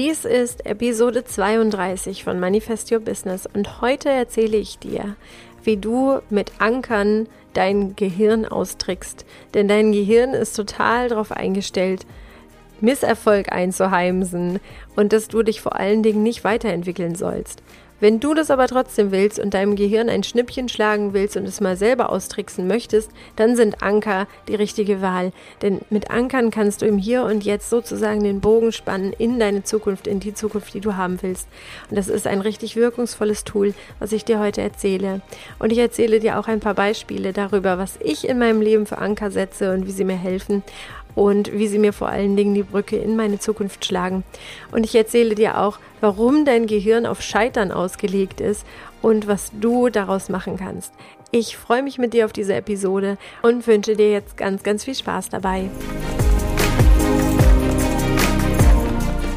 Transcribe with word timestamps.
Dies 0.00 0.24
ist 0.24 0.64
Episode 0.64 1.24
32 1.24 2.22
von 2.22 2.38
Manifest 2.38 2.92
Your 2.92 3.00
Business 3.00 3.48
und 3.52 3.80
heute 3.80 4.08
erzähle 4.08 4.56
ich 4.56 4.78
dir, 4.78 5.16
wie 5.64 5.76
du 5.76 6.20
mit 6.30 6.52
Ankern 6.60 7.26
dein 7.52 7.96
Gehirn 7.96 8.46
austrickst. 8.46 9.26
Denn 9.54 9.66
dein 9.66 9.90
Gehirn 9.90 10.34
ist 10.34 10.52
total 10.52 11.08
darauf 11.08 11.32
eingestellt, 11.32 12.06
Misserfolg 12.80 13.50
einzuheimsen 13.50 14.60
und 14.94 15.12
dass 15.12 15.26
du 15.26 15.42
dich 15.42 15.60
vor 15.60 15.74
allen 15.74 16.04
Dingen 16.04 16.22
nicht 16.22 16.44
weiterentwickeln 16.44 17.16
sollst. 17.16 17.64
Wenn 18.00 18.20
du 18.20 18.32
das 18.32 18.50
aber 18.50 18.68
trotzdem 18.68 19.10
willst 19.10 19.40
und 19.40 19.54
deinem 19.54 19.74
Gehirn 19.74 20.08
ein 20.08 20.22
Schnippchen 20.22 20.68
schlagen 20.68 21.14
willst 21.14 21.36
und 21.36 21.46
es 21.46 21.60
mal 21.60 21.76
selber 21.76 22.10
austricksen 22.10 22.68
möchtest, 22.68 23.10
dann 23.34 23.56
sind 23.56 23.82
Anker 23.82 24.28
die 24.46 24.54
richtige 24.54 25.02
Wahl. 25.02 25.32
Denn 25.62 25.80
mit 25.90 26.10
Ankern 26.10 26.50
kannst 26.50 26.82
du 26.82 26.86
im 26.86 26.98
Hier 26.98 27.24
und 27.24 27.44
Jetzt 27.44 27.70
sozusagen 27.70 28.22
den 28.22 28.40
Bogen 28.40 28.70
spannen 28.70 29.12
in 29.12 29.40
deine 29.40 29.64
Zukunft, 29.64 30.06
in 30.06 30.20
die 30.20 30.34
Zukunft, 30.34 30.74
die 30.74 30.80
du 30.80 30.96
haben 30.96 31.18
willst. 31.22 31.48
Und 31.90 31.96
das 31.96 32.08
ist 32.08 32.28
ein 32.28 32.40
richtig 32.40 32.76
wirkungsvolles 32.76 33.42
Tool, 33.42 33.74
was 33.98 34.12
ich 34.12 34.24
dir 34.24 34.38
heute 34.38 34.60
erzähle. 34.60 35.20
Und 35.58 35.72
ich 35.72 35.78
erzähle 35.78 36.20
dir 36.20 36.38
auch 36.38 36.46
ein 36.46 36.60
paar 36.60 36.74
Beispiele 36.74 37.32
darüber, 37.32 37.78
was 37.78 37.98
ich 38.00 38.28
in 38.28 38.38
meinem 38.38 38.60
Leben 38.60 38.86
für 38.86 38.98
Anker 38.98 39.32
setze 39.32 39.72
und 39.72 39.86
wie 39.86 39.92
sie 39.92 40.04
mir 40.04 40.16
helfen 40.16 40.62
und 41.18 41.52
wie 41.52 41.66
sie 41.66 41.80
mir 41.80 41.92
vor 41.92 42.08
allen 42.08 42.36
Dingen 42.36 42.54
die 42.54 42.62
Brücke 42.62 42.96
in 42.96 43.16
meine 43.16 43.40
Zukunft 43.40 43.84
schlagen. 43.84 44.22
Und 44.70 44.84
ich 44.84 44.94
erzähle 44.94 45.34
dir 45.34 45.58
auch, 45.58 45.80
warum 46.00 46.44
dein 46.44 46.68
Gehirn 46.68 47.06
auf 47.06 47.22
Scheitern 47.22 47.72
ausgelegt 47.72 48.40
ist 48.40 48.64
und 49.02 49.26
was 49.26 49.50
du 49.60 49.88
daraus 49.88 50.28
machen 50.28 50.56
kannst. 50.56 50.92
Ich 51.32 51.56
freue 51.56 51.82
mich 51.82 51.98
mit 51.98 52.14
dir 52.14 52.24
auf 52.24 52.32
diese 52.32 52.54
Episode 52.54 53.18
und 53.42 53.66
wünsche 53.66 53.96
dir 53.96 54.12
jetzt 54.12 54.36
ganz, 54.36 54.62
ganz 54.62 54.84
viel 54.84 54.94
Spaß 54.94 55.28
dabei. 55.30 55.68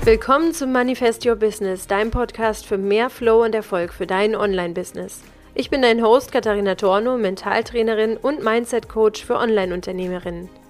Willkommen 0.03 0.53
zum 0.53 0.71
Manifest 0.71 1.25
Your 1.25 1.35
Business, 1.35 1.87
deinem 1.87 2.11
Podcast 2.11 2.67
für 2.67 2.77
mehr 2.77 3.09
Flow 3.09 3.43
und 3.43 3.55
Erfolg 3.55 3.91
für 3.91 4.05
dein 4.05 4.35
Online-Business. 4.35 5.21
Ich 5.55 5.71
bin 5.71 5.81
dein 5.81 6.03
Host 6.03 6.31
Katharina 6.31 6.75
Torno, 6.75 7.17
Mentaltrainerin 7.17 8.17
und 8.17 8.43
Mindset-Coach 8.43 9.25
für 9.25 9.37
Online-Unternehmerinnen. 9.37 10.60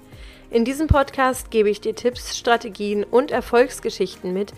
In 0.51 0.65
diesem 0.65 0.87
Podcast 0.87 1.49
gebe 1.49 1.69
ich 1.69 1.79
dir 1.79 1.95
Tipps, 1.95 2.37
Strategien 2.37 3.05
und 3.05 3.31
Erfolgsgeschichten 3.31 4.33
mit, 4.33 4.51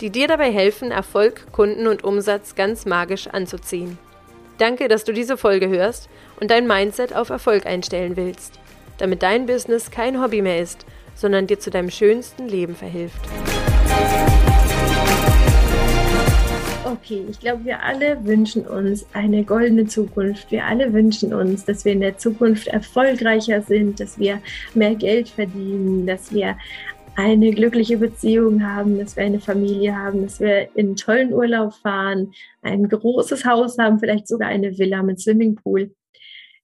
die 0.00 0.10
dir 0.10 0.26
dabei 0.26 0.50
helfen, 0.50 0.90
Erfolg, 0.90 1.52
Kunden 1.52 1.86
und 1.86 2.02
Umsatz 2.02 2.56
ganz 2.56 2.84
magisch 2.84 3.28
anzuziehen. 3.28 3.96
Danke, 4.58 4.88
dass 4.88 5.04
du 5.04 5.12
diese 5.12 5.36
Folge 5.36 5.68
hörst 5.68 6.08
und 6.40 6.50
dein 6.50 6.66
Mindset 6.66 7.14
auf 7.14 7.30
Erfolg 7.30 7.64
einstellen 7.64 8.16
willst, 8.16 8.58
damit 8.98 9.22
dein 9.22 9.46
Business 9.46 9.92
kein 9.92 10.20
Hobby 10.20 10.42
mehr 10.42 10.60
ist, 10.60 10.84
sondern 11.14 11.46
dir 11.46 11.60
zu 11.60 11.70
deinem 11.70 11.90
schönsten 11.90 12.48
Leben 12.48 12.74
verhilft. 12.74 13.20
Okay, 17.06 17.24
ich 17.30 17.38
glaube, 17.38 17.64
wir 17.64 17.84
alle 17.84 18.24
wünschen 18.24 18.66
uns 18.66 19.06
eine 19.12 19.44
goldene 19.44 19.86
Zukunft. 19.86 20.50
Wir 20.50 20.64
alle 20.64 20.92
wünschen 20.92 21.32
uns, 21.32 21.64
dass 21.64 21.84
wir 21.84 21.92
in 21.92 22.00
der 22.00 22.18
Zukunft 22.18 22.66
erfolgreicher 22.66 23.62
sind, 23.62 24.00
dass 24.00 24.18
wir 24.18 24.40
mehr 24.74 24.96
Geld 24.96 25.28
verdienen, 25.28 26.04
dass 26.08 26.34
wir 26.34 26.58
eine 27.14 27.52
glückliche 27.52 27.98
Beziehung 27.98 28.66
haben, 28.66 28.98
dass 28.98 29.14
wir 29.14 29.22
eine 29.22 29.38
Familie 29.38 29.94
haben, 29.96 30.22
dass 30.22 30.40
wir 30.40 30.62
in 30.74 30.86
einen 30.86 30.96
tollen 30.96 31.32
Urlaub 31.32 31.74
fahren, 31.74 32.32
ein 32.62 32.88
großes 32.88 33.44
Haus 33.44 33.78
haben, 33.78 34.00
vielleicht 34.00 34.26
sogar 34.26 34.48
eine 34.48 34.76
Villa 34.76 35.04
mit 35.04 35.20
Swimmingpool. 35.20 35.94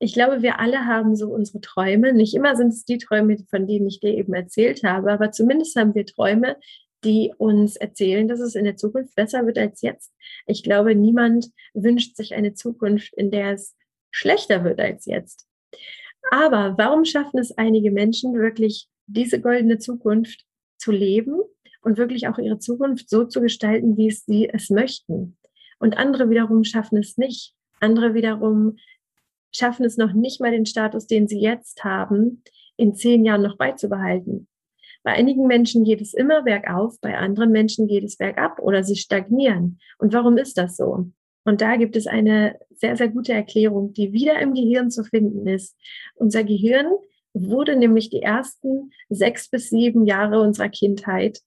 Ich 0.00 0.12
glaube, 0.12 0.42
wir 0.42 0.58
alle 0.58 0.86
haben 0.86 1.14
so 1.14 1.28
unsere 1.28 1.60
Träume. 1.60 2.12
Nicht 2.12 2.34
immer 2.34 2.56
sind 2.56 2.70
es 2.70 2.84
die 2.84 2.98
Träume, 2.98 3.36
von 3.48 3.68
denen 3.68 3.86
ich 3.86 4.00
dir 4.00 4.12
eben 4.12 4.34
erzählt 4.34 4.82
habe, 4.82 5.12
aber 5.12 5.30
zumindest 5.30 5.76
haben 5.76 5.94
wir 5.94 6.04
Träume, 6.04 6.56
die 7.04 7.32
uns 7.36 7.76
erzählen, 7.76 8.28
dass 8.28 8.40
es 8.40 8.54
in 8.54 8.64
der 8.64 8.76
Zukunft 8.76 9.14
besser 9.14 9.46
wird 9.46 9.58
als 9.58 9.82
jetzt. 9.82 10.12
Ich 10.46 10.62
glaube, 10.62 10.94
niemand 10.94 11.50
wünscht 11.74 12.16
sich 12.16 12.34
eine 12.34 12.54
Zukunft, 12.54 13.12
in 13.14 13.30
der 13.30 13.52
es 13.52 13.76
schlechter 14.10 14.64
wird 14.64 14.80
als 14.80 15.06
jetzt. 15.06 15.46
Aber 16.30 16.74
warum 16.78 17.04
schaffen 17.04 17.38
es 17.38 17.56
einige 17.58 17.90
Menschen 17.90 18.34
wirklich, 18.34 18.88
diese 19.06 19.40
goldene 19.40 19.78
Zukunft 19.78 20.44
zu 20.78 20.92
leben 20.92 21.40
und 21.82 21.98
wirklich 21.98 22.28
auch 22.28 22.38
ihre 22.38 22.58
Zukunft 22.58 23.10
so 23.10 23.24
zu 23.24 23.40
gestalten, 23.40 23.96
wie 23.96 24.10
sie 24.10 24.48
es 24.48 24.70
möchten? 24.70 25.36
Und 25.78 25.98
andere 25.98 26.30
wiederum 26.30 26.62
schaffen 26.62 26.98
es 26.98 27.18
nicht. 27.18 27.54
Andere 27.80 28.14
wiederum 28.14 28.76
schaffen 29.52 29.84
es 29.84 29.96
noch 29.96 30.12
nicht 30.12 30.40
mal 30.40 30.52
den 30.52 30.66
Status, 30.66 31.06
den 31.06 31.26
sie 31.26 31.40
jetzt 31.40 31.82
haben, 31.82 32.44
in 32.76 32.94
zehn 32.94 33.24
Jahren 33.24 33.42
noch 33.42 33.56
beizubehalten. 33.56 34.48
Bei 35.02 35.12
einigen 35.12 35.46
Menschen 35.46 35.84
geht 35.84 36.00
es 36.00 36.14
immer 36.14 36.42
bergauf, 36.42 37.00
bei 37.00 37.16
anderen 37.16 37.50
Menschen 37.50 37.88
geht 37.88 38.04
es 38.04 38.16
bergab 38.16 38.60
oder 38.60 38.84
sie 38.84 38.96
stagnieren. 38.96 39.78
Und 39.98 40.12
warum 40.12 40.38
ist 40.38 40.58
das 40.58 40.76
so? 40.76 41.06
Und 41.44 41.60
da 41.60 41.76
gibt 41.76 41.96
es 41.96 42.06
eine 42.06 42.58
sehr, 42.70 42.96
sehr 42.96 43.08
gute 43.08 43.32
Erklärung, 43.32 43.92
die 43.92 44.12
wieder 44.12 44.38
im 44.40 44.54
Gehirn 44.54 44.90
zu 44.90 45.02
finden 45.02 45.46
ist. 45.46 45.76
Unser 46.14 46.44
Gehirn 46.44 46.86
wurde 47.34 47.76
nämlich 47.76 48.10
die 48.10 48.22
ersten 48.22 48.92
sechs 49.08 49.48
bis 49.48 49.70
sieben 49.70 50.06
Jahre 50.06 50.40
unserer 50.40 50.68
Kindheit 50.68 51.40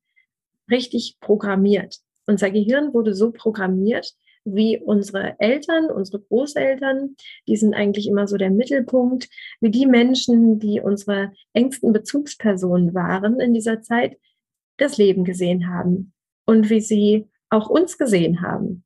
richtig 0.70 1.18
programmiert. 1.22 1.98
Unser 2.28 2.50
Gehirn 2.50 2.94
wurde 2.94 3.14
so 3.14 3.32
programmiert, 3.32 4.14
wie 4.46 4.80
unsere 4.80 5.40
Eltern, 5.40 5.92
unsere 5.92 6.22
Großeltern, 6.22 7.16
die 7.48 7.58
sind 7.58 7.74
eigentlich 7.74 8.08
immer 8.08 8.28
so 8.28 8.38
der 8.38 8.52
Mittelpunkt, 8.52 9.28
wie 9.60 9.72
die 9.72 9.88
Menschen, 9.88 10.60
die 10.60 10.80
unsere 10.80 11.34
engsten 11.54 11.92
Bezugspersonen 11.92 12.94
waren 12.94 13.40
in 13.40 13.54
dieser 13.54 13.82
Zeit, 13.82 14.18
das 14.78 14.98
Leben 14.98 15.24
gesehen 15.24 15.68
haben 15.68 16.14
und 16.46 16.70
wie 16.70 16.82
sie 16.82 17.28
auch 17.50 17.70
uns 17.70 17.98
gesehen 17.98 18.42
haben. 18.42 18.84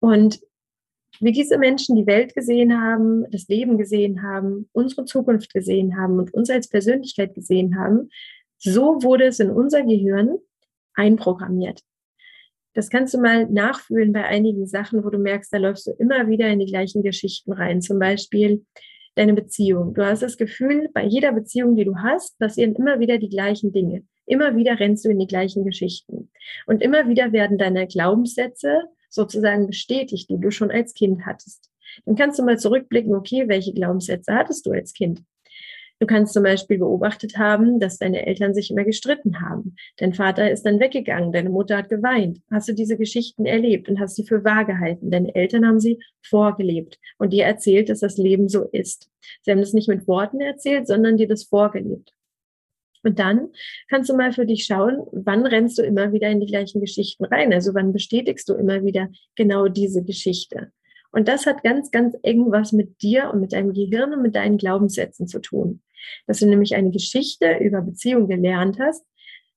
Und 0.00 0.40
wie 1.20 1.32
diese 1.32 1.58
Menschen 1.58 1.96
die 1.96 2.06
Welt 2.06 2.34
gesehen 2.34 2.80
haben, 2.80 3.24
das 3.30 3.48
Leben 3.48 3.78
gesehen 3.78 4.22
haben, 4.22 4.68
unsere 4.72 5.04
Zukunft 5.04 5.52
gesehen 5.52 5.96
haben 5.96 6.18
und 6.18 6.34
uns 6.34 6.50
als 6.50 6.68
Persönlichkeit 6.68 7.34
gesehen 7.34 7.78
haben, 7.78 8.10
so 8.58 9.02
wurde 9.02 9.26
es 9.26 9.40
in 9.40 9.50
unser 9.50 9.82
Gehirn 9.82 10.38
einprogrammiert. 10.94 11.82
Das 12.74 12.90
kannst 12.90 13.14
du 13.14 13.18
mal 13.18 13.46
nachfühlen 13.46 14.12
bei 14.12 14.24
einigen 14.24 14.66
Sachen, 14.66 15.04
wo 15.04 15.10
du 15.10 15.18
merkst, 15.18 15.52
da 15.52 15.58
läufst 15.58 15.86
du 15.86 15.92
immer 15.92 16.28
wieder 16.28 16.48
in 16.48 16.58
die 16.58 16.66
gleichen 16.66 17.02
Geschichten 17.02 17.52
rein. 17.52 17.80
Zum 17.80 17.98
Beispiel 17.98 18.64
deine 19.14 19.34
Beziehung. 19.34 19.94
Du 19.94 20.04
hast 20.04 20.22
das 20.22 20.36
Gefühl, 20.36 20.88
bei 20.92 21.04
jeder 21.04 21.32
Beziehung, 21.32 21.76
die 21.76 21.84
du 21.84 21.96
hast, 21.96 22.38
passieren 22.38 22.74
immer 22.74 22.98
wieder 22.98 23.18
die 23.18 23.28
gleichen 23.28 23.72
Dinge. 23.72 24.02
Immer 24.26 24.56
wieder 24.56 24.80
rennst 24.80 25.04
du 25.04 25.10
in 25.10 25.18
die 25.18 25.26
gleichen 25.26 25.64
Geschichten. 25.64 26.30
Und 26.66 26.82
immer 26.82 27.08
wieder 27.08 27.32
werden 27.32 27.58
deine 27.58 27.86
Glaubenssätze 27.86 28.82
sozusagen 29.08 29.66
bestätigt, 29.66 30.28
die 30.30 30.40
du 30.40 30.50
schon 30.50 30.70
als 30.70 30.94
Kind 30.94 31.24
hattest. 31.24 31.70
Dann 32.04 32.16
kannst 32.16 32.38
du 32.38 32.42
mal 32.42 32.58
zurückblicken, 32.58 33.14
okay, 33.14 33.44
welche 33.46 33.72
Glaubenssätze 33.72 34.34
hattest 34.34 34.66
du 34.66 34.72
als 34.72 34.92
Kind? 34.92 35.22
Du 36.04 36.08
kannst 36.08 36.34
zum 36.34 36.42
Beispiel 36.42 36.76
beobachtet 36.76 37.38
haben, 37.38 37.80
dass 37.80 37.96
deine 37.96 38.26
Eltern 38.26 38.52
sich 38.52 38.70
immer 38.70 38.84
gestritten 38.84 39.40
haben. 39.40 39.74
Dein 39.96 40.12
Vater 40.12 40.50
ist 40.50 40.64
dann 40.66 40.78
weggegangen, 40.78 41.32
deine 41.32 41.48
Mutter 41.48 41.78
hat 41.78 41.88
geweint. 41.88 42.42
Hast 42.50 42.68
du 42.68 42.74
diese 42.74 42.98
Geschichten 42.98 43.46
erlebt 43.46 43.88
und 43.88 43.98
hast 43.98 44.14
sie 44.14 44.26
für 44.26 44.44
wahr 44.44 44.66
gehalten? 44.66 45.10
Deine 45.10 45.34
Eltern 45.34 45.66
haben 45.66 45.80
sie 45.80 45.98
vorgelebt 46.20 46.98
und 47.16 47.32
dir 47.32 47.46
erzählt, 47.46 47.88
dass 47.88 48.00
das 48.00 48.18
Leben 48.18 48.50
so 48.50 48.64
ist. 48.64 49.08
Sie 49.40 49.50
haben 49.50 49.60
das 49.60 49.72
nicht 49.72 49.88
mit 49.88 50.06
Worten 50.06 50.42
erzählt, 50.42 50.86
sondern 50.86 51.16
dir 51.16 51.26
das 51.26 51.44
vorgelebt. 51.44 52.12
Und 53.02 53.18
dann 53.18 53.48
kannst 53.88 54.10
du 54.10 54.14
mal 54.14 54.34
für 54.34 54.44
dich 54.44 54.66
schauen, 54.66 54.98
wann 55.10 55.46
rennst 55.46 55.78
du 55.78 55.82
immer 55.82 56.12
wieder 56.12 56.28
in 56.28 56.40
die 56.40 56.48
gleichen 56.48 56.82
Geschichten 56.82 57.24
rein? 57.24 57.50
Also 57.54 57.72
wann 57.72 57.94
bestätigst 57.94 58.46
du 58.50 58.52
immer 58.52 58.84
wieder 58.84 59.08
genau 59.36 59.68
diese 59.68 60.04
Geschichte? 60.04 60.70
Und 61.12 61.28
das 61.28 61.46
hat 61.46 61.62
ganz, 61.62 61.90
ganz 61.92 62.14
eng 62.24 62.50
was 62.50 62.72
mit 62.72 63.00
dir 63.00 63.30
und 63.32 63.40
mit 63.40 63.54
deinem 63.54 63.72
Gehirn 63.72 64.12
und 64.12 64.20
mit 64.20 64.34
deinen 64.34 64.58
Glaubenssätzen 64.58 65.26
zu 65.28 65.40
tun. 65.40 65.80
Dass 66.26 66.40
du 66.40 66.46
nämlich 66.46 66.74
eine 66.74 66.90
Geschichte 66.90 67.58
über 67.60 67.82
Beziehung 67.82 68.28
gelernt 68.28 68.78
hast, 68.78 69.04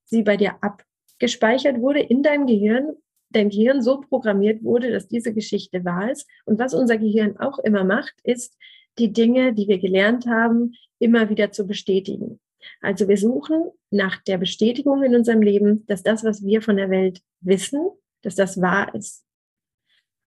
sie 0.05 0.23
bei 0.23 0.37
dir 0.37 0.55
abgespeichert 0.61 1.79
wurde 1.79 1.99
in 1.99 2.23
deinem 2.23 2.47
Gehirn, 2.47 2.93
dein 3.29 3.49
Gehirn 3.49 3.81
so 3.81 3.99
programmiert 4.01 4.63
wurde, 4.63 4.91
dass 4.91 5.07
diese 5.07 5.33
Geschichte 5.33 5.83
wahr 5.83 6.11
ist. 6.11 6.27
Und 6.45 6.59
was 6.59 6.73
unser 6.73 6.97
Gehirn 6.97 7.37
auch 7.37 7.59
immer 7.59 7.83
macht, 7.83 8.13
ist, 8.23 8.55
die 8.97 9.13
Dinge, 9.13 9.53
die 9.53 9.67
wir 9.67 9.79
gelernt 9.79 10.25
haben, 10.27 10.73
immer 10.99 11.29
wieder 11.29 11.51
zu 11.51 11.67
bestätigen. 11.67 12.39
Also 12.81 13.07
wir 13.07 13.17
suchen 13.17 13.69
nach 13.91 14.21
der 14.23 14.37
Bestätigung 14.37 15.03
in 15.03 15.15
unserem 15.15 15.41
Leben, 15.41 15.85
dass 15.87 16.03
das, 16.03 16.23
was 16.23 16.43
wir 16.43 16.61
von 16.61 16.77
der 16.77 16.89
Welt 16.89 17.21
wissen, 17.41 17.87
dass 18.23 18.35
das 18.35 18.59
wahr 18.61 18.93
ist. 18.95 19.23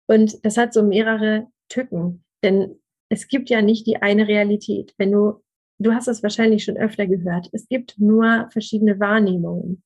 Und 0.07 0.43
das 0.45 0.57
hat 0.57 0.73
so 0.73 0.83
mehrere 0.83 1.47
Tücken, 1.69 2.23
denn 2.43 2.79
es 3.09 3.27
gibt 3.27 3.49
ja 3.49 3.61
nicht 3.61 3.85
die 3.87 4.01
eine 4.01 4.27
Realität. 4.27 4.93
Wenn 4.97 5.11
du, 5.11 5.42
du 5.79 5.93
hast 5.93 6.07
es 6.07 6.23
wahrscheinlich 6.23 6.63
schon 6.63 6.77
öfter 6.77 7.07
gehört, 7.07 7.49
es 7.51 7.67
gibt 7.67 7.99
nur 7.99 8.47
verschiedene 8.51 8.99
Wahrnehmungen. 8.99 9.83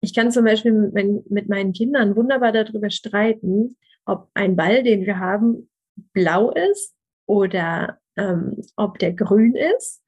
Ich 0.00 0.14
kann 0.14 0.30
zum 0.30 0.44
Beispiel 0.44 0.72
mit, 0.72 1.48
meinen 1.48 1.72
Kindern 1.72 2.16
wunderbar 2.16 2.52
darüber 2.52 2.90
streiten, 2.90 3.76
ob 4.04 4.28
ein 4.34 4.54
Ball, 4.54 4.82
den 4.82 5.06
wir 5.06 5.18
haben, 5.18 5.70
blau 6.12 6.50
ist 6.50 6.94
oder 7.26 7.98
ähm, 8.16 8.60
ob 8.76 8.98
der 8.98 9.14
grün 9.14 9.54
ist. 9.54 10.02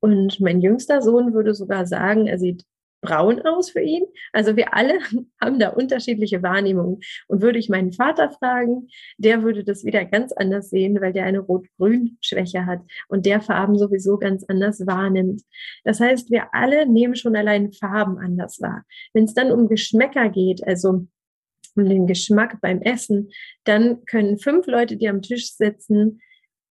Und 0.00 0.40
mein 0.40 0.60
jüngster 0.60 1.02
Sohn 1.02 1.34
würde 1.34 1.54
sogar 1.54 1.86
sagen, 1.86 2.26
er 2.26 2.38
sieht 2.38 2.64
braun 3.02 3.40
aus 3.42 3.70
für 3.70 3.82
ihn. 3.82 4.04
Also 4.32 4.56
wir 4.56 4.74
alle 4.74 5.00
haben 5.40 5.58
da 5.58 5.68
unterschiedliche 5.70 6.42
Wahrnehmungen. 6.42 7.00
Und 7.28 7.42
würde 7.42 7.58
ich 7.58 7.68
meinen 7.68 7.92
Vater 7.92 8.30
fragen, 8.30 8.88
der 9.18 9.42
würde 9.42 9.64
das 9.64 9.84
wieder 9.84 10.04
ganz 10.06 10.32
anders 10.32 10.70
sehen, 10.70 10.98
weil 11.00 11.12
der 11.12 11.24
eine 11.24 11.40
Rot-Grün-Schwäche 11.40 12.64
hat 12.64 12.80
und 13.08 13.26
der 13.26 13.42
Farben 13.42 13.76
sowieso 13.76 14.16
ganz 14.16 14.44
anders 14.48 14.86
wahrnimmt. 14.86 15.42
Das 15.84 16.00
heißt, 16.00 16.30
wir 16.30 16.54
alle 16.54 16.86
nehmen 16.86 17.16
schon 17.16 17.36
allein 17.36 17.72
Farben 17.72 18.18
anders 18.18 18.60
wahr. 18.62 18.84
Wenn 19.12 19.24
es 19.24 19.34
dann 19.34 19.52
um 19.52 19.68
Geschmäcker 19.68 20.30
geht, 20.30 20.66
also 20.66 21.06
um 21.74 21.88
den 21.88 22.06
Geschmack 22.06 22.60
beim 22.60 22.80
Essen, 22.82 23.30
dann 23.64 24.04
können 24.04 24.38
fünf 24.38 24.66
Leute, 24.66 24.96
die 24.96 25.08
am 25.08 25.22
Tisch 25.22 25.52
sitzen, 25.54 26.20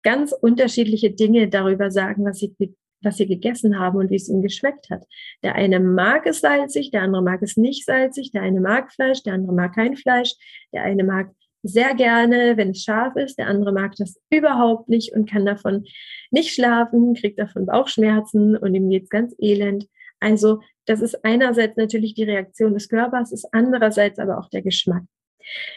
ganz 0.03 0.33
unterschiedliche 0.33 1.11
Dinge 1.11 1.49
darüber 1.49 1.91
sagen, 1.91 2.25
was 2.25 2.39
sie 2.39 2.55
was 3.03 3.17
sie 3.17 3.27
gegessen 3.27 3.79
haben 3.79 3.99
und 3.99 4.11
wie 4.11 4.17
es 4.17 4.29
ihnen 4.29 4.43
geschmeckt 4.43 4.91
hat. 4.91 5.05
Der 5.43 5.55
eine 5.55 5.81
mag 5.81 6.27
es 6.27 6.41
salzig, 6.41 6.91
der 6.91 7.03
andere 7.03 7.23
mag 7.23 7.43
es 7.43 7.57
nicht 7.57 7.85
salzig, 7.85 8.33
der 8.33 8.43
eine 8.43 8.61
mag 8.61 8.93
Fleisch, 8.93 9.23
der 9.23 9.35
andere 9.35 9.55
mag 9.55 9.75
kein 9.75 9.97
Fleisch, 9.97 10.35
der 10.73 10.83
eine 10.83 11.05
mag 11.05 11.31
sehr 11.63 11.95
gerne, 11.95 12.57
wenn 12.57 12.71
es 12.71 12.85
scharf 12.85 13.17
ist, 13.17 13.39
der 13.39 13.49
andere 13.49 13.73
mag 13.73 13.95
das 13.97 14.21
überhaupt 14.31 14.89
nicht 14.89 15.13
und 15.13 15.29
kann 15.29 15.45
davon 15.45 15.85
nicht 16.31 16.55
schlafen, 16.55 17.15
kriegt 17.15 17.39
davon 17.39 17.67
Bauchschmerzen 17.67 18.57
und 18.57 18.75
ihm 18.75 18.89
geht's 18.89 19.11
ganz 19.11 19.35
elend. 19.39 19.87
Also 20.21 20.61
das 20.87 21.01
ist 21.01 21.25
einerseits 21.25 21.77
natürlich 21.77 22.15
die 22.15 22.25
Reaktion 22.25 22.75
des 22.75 22.89
Körpers, 22.89 23.33
ist 23.33 23.49
andererseits 23.53 24.19
aber 24.19 24.39
auch 24.39 24.49
der 24.49 24.63
Geschmack. 24.63 25.03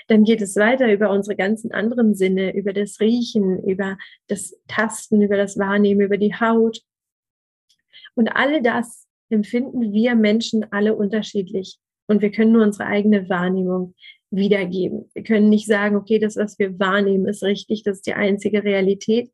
Dann 0.07 0.23
geht 0.23 0.41
es 0.41 0.55
weiter 0.55 0.91
über 0.91 1.09
unsere 1.11 1.35
ganzen 1.35 1.71
anderen 1.71 2.13
Sinne, 2.13 2.53
über 2.55 2.73
das 2.73 2.99
Riechen, 2.99 3.63
über 3.63 3.97
das 4.27 4.55
Tasten, 4.67 5.21
über 5.21 5.37
das 5.37 5.57
Wahrnehmen, 5.57 6.01
über 6.01 6.17
die 6.17 6.35
Haut, 6.35 6.81
und 8.15 8.29
alle 8.35 8.61
das 8.61 9.07
empfinden 9.29 9.93
wir 9.93 10.15
Menschen 10.15 10.65
alle 10.71 10.95
unterschiedlich. 10.95 11.77
Und 12.07 12.21
wir 12.21 12.31
können 12.31 12.51
nur 12.51 12.63
unsere 12.63 12.87
eigene 12.87 13.29
Wahrnehmung 13.29 13.95
wiedergeben. 14.31 15.09
Wir 15.13 15.23
können 15.23 15.49
nicht 15.49 15.67
sagen, 15.67 15.95
okay, 15.95 16.19
das, 16.19 16.35
was 16.35 16.59
wir 16.59 16.77
wahrnehmen, 16.79 17.27
ist 17.27 17.43
richtig, 17.43 17.83
das 17.83 17.97
ist 17.97 18.07
die 18.07 18.13
einzige 18.13 18.63
Realität. 18.63 19.31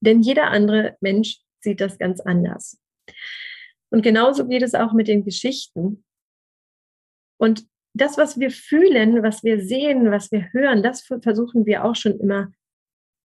Denn 0.00 0.22
jeder 0.22 0.50
andere 0.50 0.96
Mensch 1.00 1.40
sieht 1.60 1.80
das 1.80 1.98
ganz 1.98 2.20
anders. 2.20 2.80
Und 3.90 4.02
genauso 4.02 4.46
geht 4.46 4.62
es 4.62 4.74
auch 4.74 4.92
mit 4.92 5.08
den 5.08 5.24
Geschichten. 5.24 6.04
Und 7.38 7.66
das, 7.94 8.18
was 8.18 8.38
wir 8.38 8.50
fühlen, 8.50 9.22
was 9.22 9.44
wir 9.44 9.60
sehen, 9.64 10.10
was 10.10 10.32
wir 10.32 10.52
hören, 10.52 10.82
das 10.82 11.02
versuchen 11.02 11.64
wir 11.66 11.84
auch 11.84 11.94
schon 11.94 12.18
immer 12.18 12.52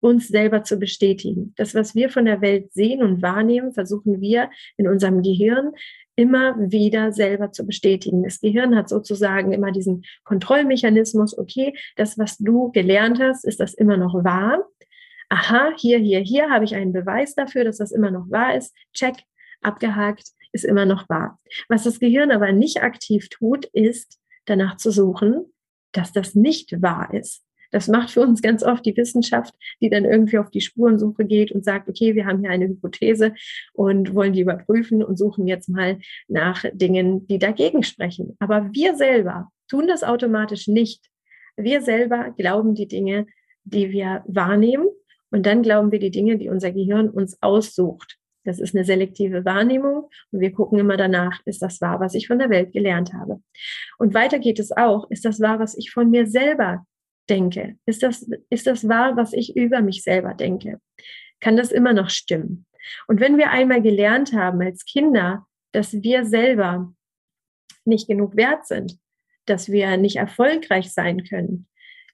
uns 0.00 0.28
selber 0.28 0.62
zu 0.62 0.78
bestätigen. 0.78 1.54
Das, 1.56 1.74
was 1.74 1.94
wir 1.94 2.10
von 2.10 2.24
der 2.24 2.40
Welt 2.40 2.72
sehen 2.72 3.02
und 3.02 3.22
wahrnehmen, 3.22 3.72
versuchen 3.72 4.20
wir 4.20 4.50
in 4.76 4.88
unserem 4.88 5.22
Gehirn 5.22 5.72
immer 6.14 6.56
wieder 6.58 7.12
selber 7.12 7.52
zu 7.52 7.64
bestätigen. 7.64 8.24
Das 8.24 8.40
Gehirn 8.40 8.74
hat 8.74 8.88
sozusagen 8.88 9.52
immer 9.52 9.70
diesen 9.70 10.04
Kontrollmechanismus, 10.24 11.38
okay, 11.38 11.74
das, 11.96 12.18
was 12.18 12.38
du 12.38 12.72
gelernt 12.72 13.20
hast, 13.20 13.44
ist 13.44 13.60
das 13.60 13.74
immer 13.74 13.96
noch 13.96 14.24
wahr? 14.24 14.64
Aha, 15.28 15.72
hier, 15.76 15.98
hier, 15.98 16.20
hier 16.20 16.50
habe 16.50 16.64
ich 16.64 16.74
einen 16.74 16.92
Beweis 16.92 17.34
dafür, 17.34 17.64
dass 17.64 17.78
das 17.78 17.92
immer 17.92 18.10
noch 18.10 18.30
wahr 18.30 18.56
ist. 18.56 18.74
Check, 18.94 19.16
abgehakt, 19.60 20.32
ist 20.52 20.64
immer 20.64 20.86
noch 20.86 21.08
wahr. 21.08 21.38
Was 21.68 21.84
das 21.84 22.00
Gehirn 22.00 22.30
aber 22.30 22.52
nicht 22.52 22.82
aktiv 22.82 23.28
tut, 23.28 23.66
ist 23.66 24.18
danach 24.46 24.76
zu 24.76 24.90
suchen, 24.90 25.52
dass 25.92 26.12
das 26.12 26.34
nicht 26.34 26.82
wahr 26.82 27.12
ist. 27.12 27.44
Das 27.70 27.88
macht 27.88 28.10
für 28.10 28.22
uns 28.22 28.42
ganz 28.42 28.62
oft 28.62 28.84
die 28.86 28.96
Wissenschaft, 28.96 29.54
die 29.80 29.90
dann 29.90 30.04
irgendwie 30.04 30.38
auf 30.38 30.50
die 30.50 30.60
Spurensuche 30.60 31.24
geht 31.24 31.52
und 31.52 31.64
sagt, 31.64 31.88
okay, 31.88 32.14
wir 32.14 32.26
haben 32.26 32.40
hier 32.40 32.50
eine 32.50 32.66
Hypothese 32.66 33.34
und 33.72 34.14
wollen 34.14 34.32
die 34.32 34.40
überprüfen 34.40 35.02
und 35.02 35.18
suchen 35.18 35.46
jetzt 35.46 35.68
mal 35.68 35.98
nach 36.28 36.64
Dingen, 36.72 37.26
die 37.26 37.38
dagegen 37.38 37.82
sprechen. 37.82 38.36
Aber 38.38 38.70
wir 38.72 38.96
selber 38.96 39.50
tun 39.68 39.86
das 39.86 40.02
automatisch 40.02 40.66
nicht. 40.68 41.06
Wir 41.56 41.82
selber 41.82 42.34
glauben 42.36 42.74
die 42.74 42.88
Dinge, 42.88 43.26
die 43.64 43.90
wir 43.90 44.22
wahrnehmen 44.26 44.88
und 45.30 45.44
dann 45.44 45.62
glauben 45.62 45.92
wir 45.92 45.98
die 45.98 46.10
Dinge, 46.10 46.38
die 46.38 46.48
unser 46.48 46.72
Gehirn 46.72 47.10
uns 47.10 47.36
aussucht. 47.42 48.16
Das 48.44 48.60
ist 48.60 48.74
eine 48.74 48.84
selektive 48.84 49.44
Wahrnehmung 49.44 50.08
und 50.30 50.40
wir 50.40 50.52
gucken 50.52 50.78
immer 50.78 50.96
danach, 50.96 51.40
ist 51.44 51.60
das 51.60 51.82
wahr, 51.82 52.00
was 52.00 52.14
ich 52.14 52.28
von 52.28 52.38
der 52.38 52.48
Welt 52.48 52.72
gelernt 52.72 53.12
habe. 53.12 53.42
Und 53.98 54.14
weiter 54.14 54.38
geht 54.38 54.58
es 54.58 54.72
auch, 54.72 55.10
ist 55.10 55.26
das 55.26 55.40
wahr, 55.40 55.58
was 55.58 55.76
ich 55.76 55.90
von 55.90 56.08
mir 56.08 56.26
selber 56.26 56.86
denke? 57.28 57.76
Ist 57.86 58.02
das, 58.02 58.28
ist 58.50 58.66
das 58.66 58.88
wahr, 58.88 59.16
was 59.16 59.32
ich 59.32 59.56
über 59.56 59.80
mich 59.80 60.02
selber 60.02 60.34
denke? 60.34 60.80
Kann 61.40 61.56
das 61.56 61.70
immer 61.70 61.92
noch 61.92 62.10
stimmen? 62.10 62.66
Und 63.06 63.20
wenn 63.20 63.36
wir 63.38 63.50
einmal 63.50 63.82
gelernt 63.82 64.32
haben 64.32 64.60
als 64.62 64.84
Kinder, 64.84 65.46
dass 65.72 65.92
wir 66.02 66.25
selber 66.25 66.92
nicht 67.84 68.08
genug 68.08 68.36
wert 68.36 68.66
sind, 68.66 68.98
dass 69.46 69.70
wir 69.70 69.96
nicht 69.96 70.16
erfolgreich 70.16 70.92
sein 70.92 71.25
können, 71.25 71.69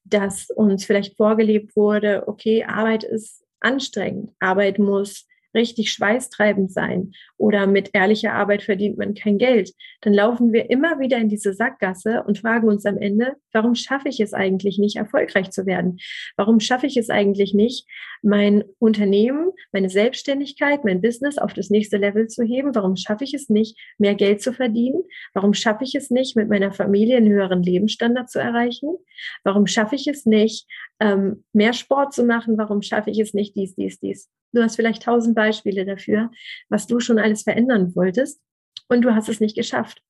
dass 0.04 0.50
uns 0.50 0.84
vielleicht 0.84 1.16
vorgelebt 1.16 1.76
wurde, 1.76 2.28
okay, 2.28 2.64
Arbeit 2.64 3.04
ist 3.04 3.44
anstrengend, 3.60 4.32
Arbeit 4.40 4.78
muss 4.78 5.26
richtig 5.54 5.92
schweißtreibend 5.92 6.72
sein 6.72 7.12
oder 7.36 7.66
mit 7.66 7.90
ehrlicher 7.92 8.32
Arbeit 8.32 8.62
verdient 8.62 8.98
man 8.98 9.14
kein 9.14 9.38
Geld, 9.38 9.72
dann 10.00 10.12
laufen 10.12 10.52
wir 10.52 10.70
immer 10.70 11.00
wieder 11.00 11.18
in 11.18 11.28
diese 11.28 11.54
Sackgasse 11.54 12.22
und 12.26 12.38
fragen 12.38 12.68
uns 12.68 12.84
am 12.86 12.98
Ende, 12.98 13.34
warum 13.52 13.74
schaffe 13.74 14.08
ich 14.08 14.20
es 14.20 14.32
eigentlich 14.32 14.78
nicht, 14.78 14.96
erfolgreich 14.96 15.50
zu 15.50 15.66
werden? 15.66 15.98
Warum 16.36 16.60
schaffe 16.60 16.86
ich 16.86 16.96
es 16.96 17.10
eigentlich 17.10 17.54
nicht, 17.54 17.86
mein 18.22 18.64
Unternehmen, 18.78 19.50
meine 19.72 19.90
Selbstständigkeit, 19.90 20.84
mein 20.84 21.00
Business 21.00 21.38
auf 21.38 21.52
das 21.52 21.70
nächste 21.70 21.98
Level 21.98 22.26
zu 22.26 22.42
heben? 22.42 22.74
Warum 22.74 22.96
schaffe 22.96 23.24
ich 23.24 23.34
es 23.34 23.48
nicht, 23.48 23.78
mehr 23.98 24.14
Geld 24.14 24.42
zu 24.42 24.52
verdienen? 24.52 25.02
Warum 25.34 25.54
schaffe 25.54 25.84
ich 25.84 25.94
es 25.94 26.10
nicht, 26.10 26.36
mit 26.36 26.48
meiner 26.48 26.72
Familie 26.72 27.16
einen 27.16 27.30
höheren 27.30 27.62
Lebensstandard 27.62 28.30
zu 28.30 28.38
erreichen? 28.38 28.96
Warum 29.44 29.66
schaffe 29.66 29.94
ich 29.94 30.06
es 30.06 30.26
nicht, 30.26 30.66
ähm, 31.04 31.44
mehr 31.52 31.74
Sport 31.74 32.14
zu 32.14 32.24
machen? 32.24 32.56
Warum 32.56 32.80
schaffe 32.80 33.10
ich 33.10 33.18
es 33.18 33.34
nicht, 33.34 33.54
dies, 33.56 33.74
dies, 33.74 34.00
dies? 34.00 34.30
Du 34.52 34.62
hast 34.62 34.76
vielleicht 34.76 35.02
tausend 35.02 35.34
Beispiele 35.34 35.84
dafür, 35.84 36.30
was 36.68 36.86
du 36.86 36.98
schon 37.00 37.18
alles 37.18 37.42
verändern 37.42 37.94
wolltest 37.94 38.40
und 38.88 39.02
du 39.02 39.14
hast 39.14 39.28
es 39.28 39.40
nicht 39.40 39.56
geschafft. 39.56 40.02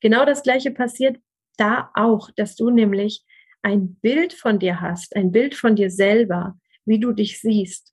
Genau 0.00 0.24
das 0.24 0.42
Gleiche 0.42 0.70
passiert 0.70 1.18
da 1.58 1.90
auch, 1.94 2.30
dass 2.36 2.56
du 2.56 2.70
nämlich 2.70 3.24
ein 3.62 3.96
Bild 3.96 4.32
von 4.32 4.58
dir 4.58 4.80
hast, 4.80 5.14
ein 5.14 5.30
Bild 5.30 5.54
von 5.54 5.76
dir 5.76 5.90
selber, 5.90 6.58
wie 6.86 6.98
du 6.98 7.12
dich 7.12 7.40
siehst. 7.40 7.92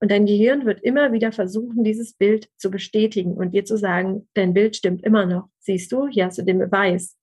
Und 0.00 0.10
dein 0.10 0.26
Gehirn 0.26 0.66
wird 0.66 0.82
immer 0.82 1.12
wieder 1.12 1.30
versuchen, 1.30 1.84
dieses 1.84 2.14
Bild 2.14 2.48
zu 2.56 2.70
bestätigen 2.70 3.34
und 3.34 3.52
dir 3.52 3.64
zu 3.64 3.78
sagen, 3.78 4.28
dein 4.34 4.52
Bild 4.52 4.74
stimmt 4.74 5.04
immer 5.04 5.24
noch. 5.24 5.48
Siehst 5.60 5.92
du, 5.92 6.08
hier 6.08 6.26
hast 6.26 6.38
du 6.38 6.42
den 6.42 6.58
Beweis. 6.58 7.16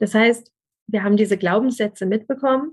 Das 0.00 0.14
heißt, 0.14 0.50
wir 0.88 1.04
haben 1.04 1.16
diese 1.16 1.38
Glaubenssätze 1.38 2.04
mitbekommen 2.06 2.72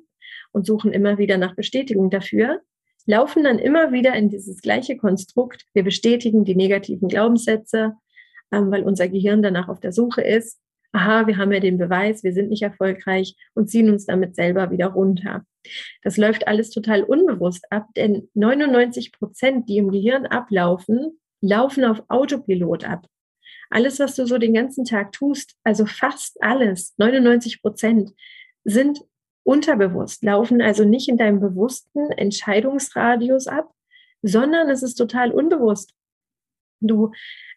und 0.51 0.65
suchen 0.65 0.91
immer 0.91 1.17
wieder 1.17 1.37
nach 1.37 1.55
Bestätigung 1.55 2.09
dafür 2.09 2.61
laufen 3.09 3.43
dann 3.43 3.57
immer 3.57 3.91
wieder 3.91 4.13
in 4.13 4.29
dieses 4.29 4.61
gleiche 4.61 4.95
Konstrukt. 4.95 5.65
Wir 5.73 5.83
bestätigen 5.83 6.45
die 6.45 6.55
negativen 6.55 7.07
Glaubenssätze, 7.07 7.93
ähm, 8.51 8.69
weil 8.69 8.83
unser 8.83 9.09
Gehirn 9.09 9.41
danach 9.41 9.67
auf 9.67 9.79
der 9.79 9.91
Suche 9.91 10.21
ist. 10.21 10.59
Aha, 10.91 11.25
wir 11.25 11.37
haben 11.37 11.51
ja 11.51 11.59
den 11.59 11.79
Beweis, 11.79 12.23
wir 12.23 12.33
sind 12.33 12.49
nicht 12.49 12.61
erfolgreich 12.61 13.35
und 13.55 13.67
ziehen 13.67 13.89
uns 13.89 14.05
damit 14.05 14.35
selber 14.35 14.69
wieder 14.69 14.87
runter. 14.87 15.43
Das 16.03 16.17
läuft 16.17 16.47
alles 16.47 16.69
total 16.69 17.03
unbewusst 17.03 17.65
ab, 17.71 17.87
denn 17.95 18.29
99 18.35 19.11
Prozent, 19.11 19.69
die 19.69 19.77
im 19.77 19.89
Gehirn 19.89 20.27
ablaufen, 20.27 21.19
laufen 21.41 21.85
auf 21.85 22.03
Autopilot 22.09 22.85
ab. 22.85 23.07
Alles, 23.71 23.99
was 23.99 24.15
du 24.15 24.27
so 24.27 24.37
den 24.37 24.53
ganzen 24.53 24.85
Tag 24.85 25.13
tust, 25.13 25.55
also 25.63 25.87
fast 25.87 26.37
alles, 26.41 26.93
99 26.97 27.61
Prozent, 27.61 28.11
sind 28.63 28.99
unterbewusst, 29.49 30.21
laufen 30.21 30.61
also 30.61 30.85
nicht 30.85 31.09
in 31.09 31.17
deinem 31.17 31.39
bewussten 31.39 32.11
Entscheidungsradius 32.11 33.47
ab, 33.47 33.71
sondern 34.21 34.69
es 34.69 34.83
ist 34.83 34.93
total 34.93 35.31
unbewusst. 35.31 35.95
Du 36.81 37.11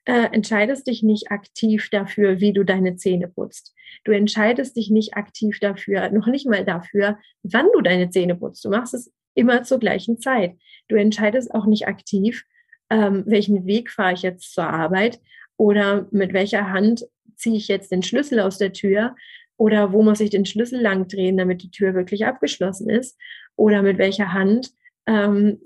äh, 0.07 0.33
entscheidest 0.33 0.87
dich 0.87 1.03
nicht 1.03 1.31
aktiv 1.31 1.91
dafür, 1.91 2.41
wie 2.41 2.55
du 2.55 2.65
deine 2.65 2.97
Zähne 2.97 3.29
putzt. 3.29 3.75
Du 4.05 4.13
entscheidest 4.13 4.75
dich 4.79 4.89
nicht 4.89 5.19
aktiv 5.19 5.61
dafür, 5.61 6.09
noch 6.11 6.29
nicht 6.29 6.47
mal 6.47 6.65
dafür, 6.65 7.19
wann 7.43 7.67
du 7.75 7.83
deine 7.83 8.09
Zähne 8.09 8.37
putzt. 8.37 8.65
Du 8.65 8.71
machst 8.71 8.95
es 8.95 9.13
immer 9.35 9.63
zur 9.63 9.79
gleichen 9.79 10.19
Zeit. 10.19 10.57
Du 10.89 10.97
entscheidest 10.97 11.55
auch 11.55 11.67
nicht 11.67 11.89
aktiv, 11.89 12.45
ähm, 12.89 13.25
welchen 13.27 13.67
Weg 13.67 13.91
fahre 13.91 14.15
ich 14.15 14.23
jetzt 14.23 14.55
zur 14.55 14.67
Arbeit 14.67 15.21
oder 15.59 16.09
mit 16.11 16.33
welcher 16.33 16.71
Hand 16.71 17.05
ziehe 17.37 17.57
ich 17.57 17.69
jetzt 17.69 17.93
den 17.93 18.03
Schlüssel 18.03 18.41
aus 18.41 18.57
der 18.57 18.73
Tür, 18.73 19.15
oder 19.57 19.93
wo 19.93 20.03
muss 20.03 20.21
ich 20.21 20.31
den 20.31 20.47
Schlüssel 20.47 20.81
lang 20.81 21.09
drehen, 21.09 21.37
damit 21.37 21.63
die 21.63 21.71
Tür 21.71 21.95
wirklich 21.95 22.27
abgeschlossen 22.27 22.91
ist? 22.91 23.19
Oder 23.57 23.83
mit 23.83 23.99
welcher 23.99 24.33
Hand 24.33 24.73
ähm, 25.07 25.61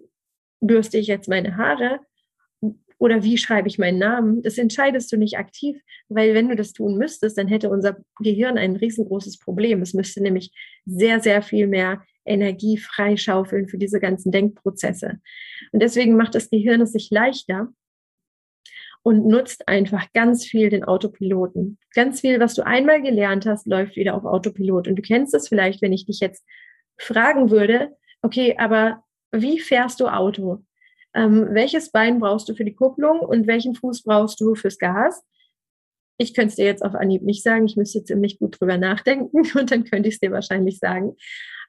bürste 0.60 0.98
ich 0.98 1.06
jetzt 1.06 1.28
meine 1.28 1.56
Haare? 1.56 2.00
Oder 2.98 3.22
wie 3.22 3.36
schreibe 3.36 3.68
ich 3.68 3.78
meinen 3.78 3.98
Namen? 3.98 4.42
Das 4.42 4.58
entscheidest 4.58 5.12
du 5.12 5.16
nicht 5.16 5.38
aktiv, 5.38 5.78
weil 6.08 6.34
wenn 6.34 6.48
du 6.48 6.56
das 6.56 6.72
tun 6.72 6.96
müsstest, 6.96 7.36
dann 7.36 7.48
hätte 7.48 7.68
unser 7.68 7.98
Gehirn 8.20 8.56
ein 8.56 8.76
riesengroßes 8.76 9.38
Problem. 9.38 9.82
Es 9.82 9.92
müsste 9.92 10.22
nämlich 10.22 10.52
sehr, 10.86 11.20
sehr 11.20 11.42
viel 11.42 11.66
mehr 11.66 12.02
Energie 12.24 12.78
freischaufeln 12.78 13.68
für 13.68 13.78
diese 13.78 14.00
ganzen 14.00 14.32
Denkprozesse. 14.32 15.20
Und 15.72 15.82
deswegen 15.82 16.16
macht 16.16 16.34
das 16.34 16.50
Gehirn 16.50 16.80
es 16.80 16.92
sich 16.92 17.10
leichter, 17.10 17.68
und 19.06 19.24
nutzt 19.24 19.68
einfach 19.68 20.12
ganz 20.14 20.44
viel 20.44 20.68
den 20.68 20.82
Autopiloten. 20.82 21.78
Ganz 21.94 22.22
viel, 22.22 22.40
was 22.40 22.54
du 22.54 22.66
einmal 22.66 23.00
gelernt 23.00 23.46
hast, 23.46 23.64
läuft 23.68 23.94
wieder 23.94 24.14
auf 24.14 24.24
Autopilot. 24.24 24.88
Und 24.88 24.96
du 24.96 25.02
kennst 25.02 25.32
es 25.32 25.46
vielleicht, 25.46 25.80
wenn 25.80 25.92
ich 25.92 26.06
dich 26.06 26.18
jetzt 26.18 26.44
fragen 26.98 27.50
würde, 27.50 27.94
okay, 28.22 28.56
aber 28.58 29.04
wie 29.30 29.60
fährst 29.60 30.00
du 30.00 30.08
Auto? 30.08 30.64
Ähm, 31.14 31.50
welches 31.52 31.92
Bein 31.92 32.18
brauchst 32.18 32.48
du 32.48 32.56
für 32.56 32.64
die 32.64 32.74
Kupplung 32.74 33.20
und 33.20 33.46
welchen 33.46 33.76
Fuß 33.76 34.02
brauchst 34.02 34.40
du 34.40 34.56
fürs 34.56 34.76
Gas? 34.76 35.22
Ich 36.18 36.34
könnte 36.34 36.48
es 36.48 36.56
dir 36.56 36.64
jetzt 36.64 36.84
auf 36.84 36.96
Anhieb 36.96 37.22
nicht 37.22 37.44
sagen. 37.44 37.66
Ich 37.66 37.76
müsste 37.76 38.02
ziemlich 38.02 38.40
gut 38.40 38.60
drüber 38.60 38.76
nachdenken 38.76 39.42
und 39.56 39.70
dann 39.70 39.84
könnte 39.84 40.08
ich 40.08 40.16
es 40.16 40.20
dir 40.20 40.32
wahrscheinlich 40.32 40.80
sagen. 40.80 41.14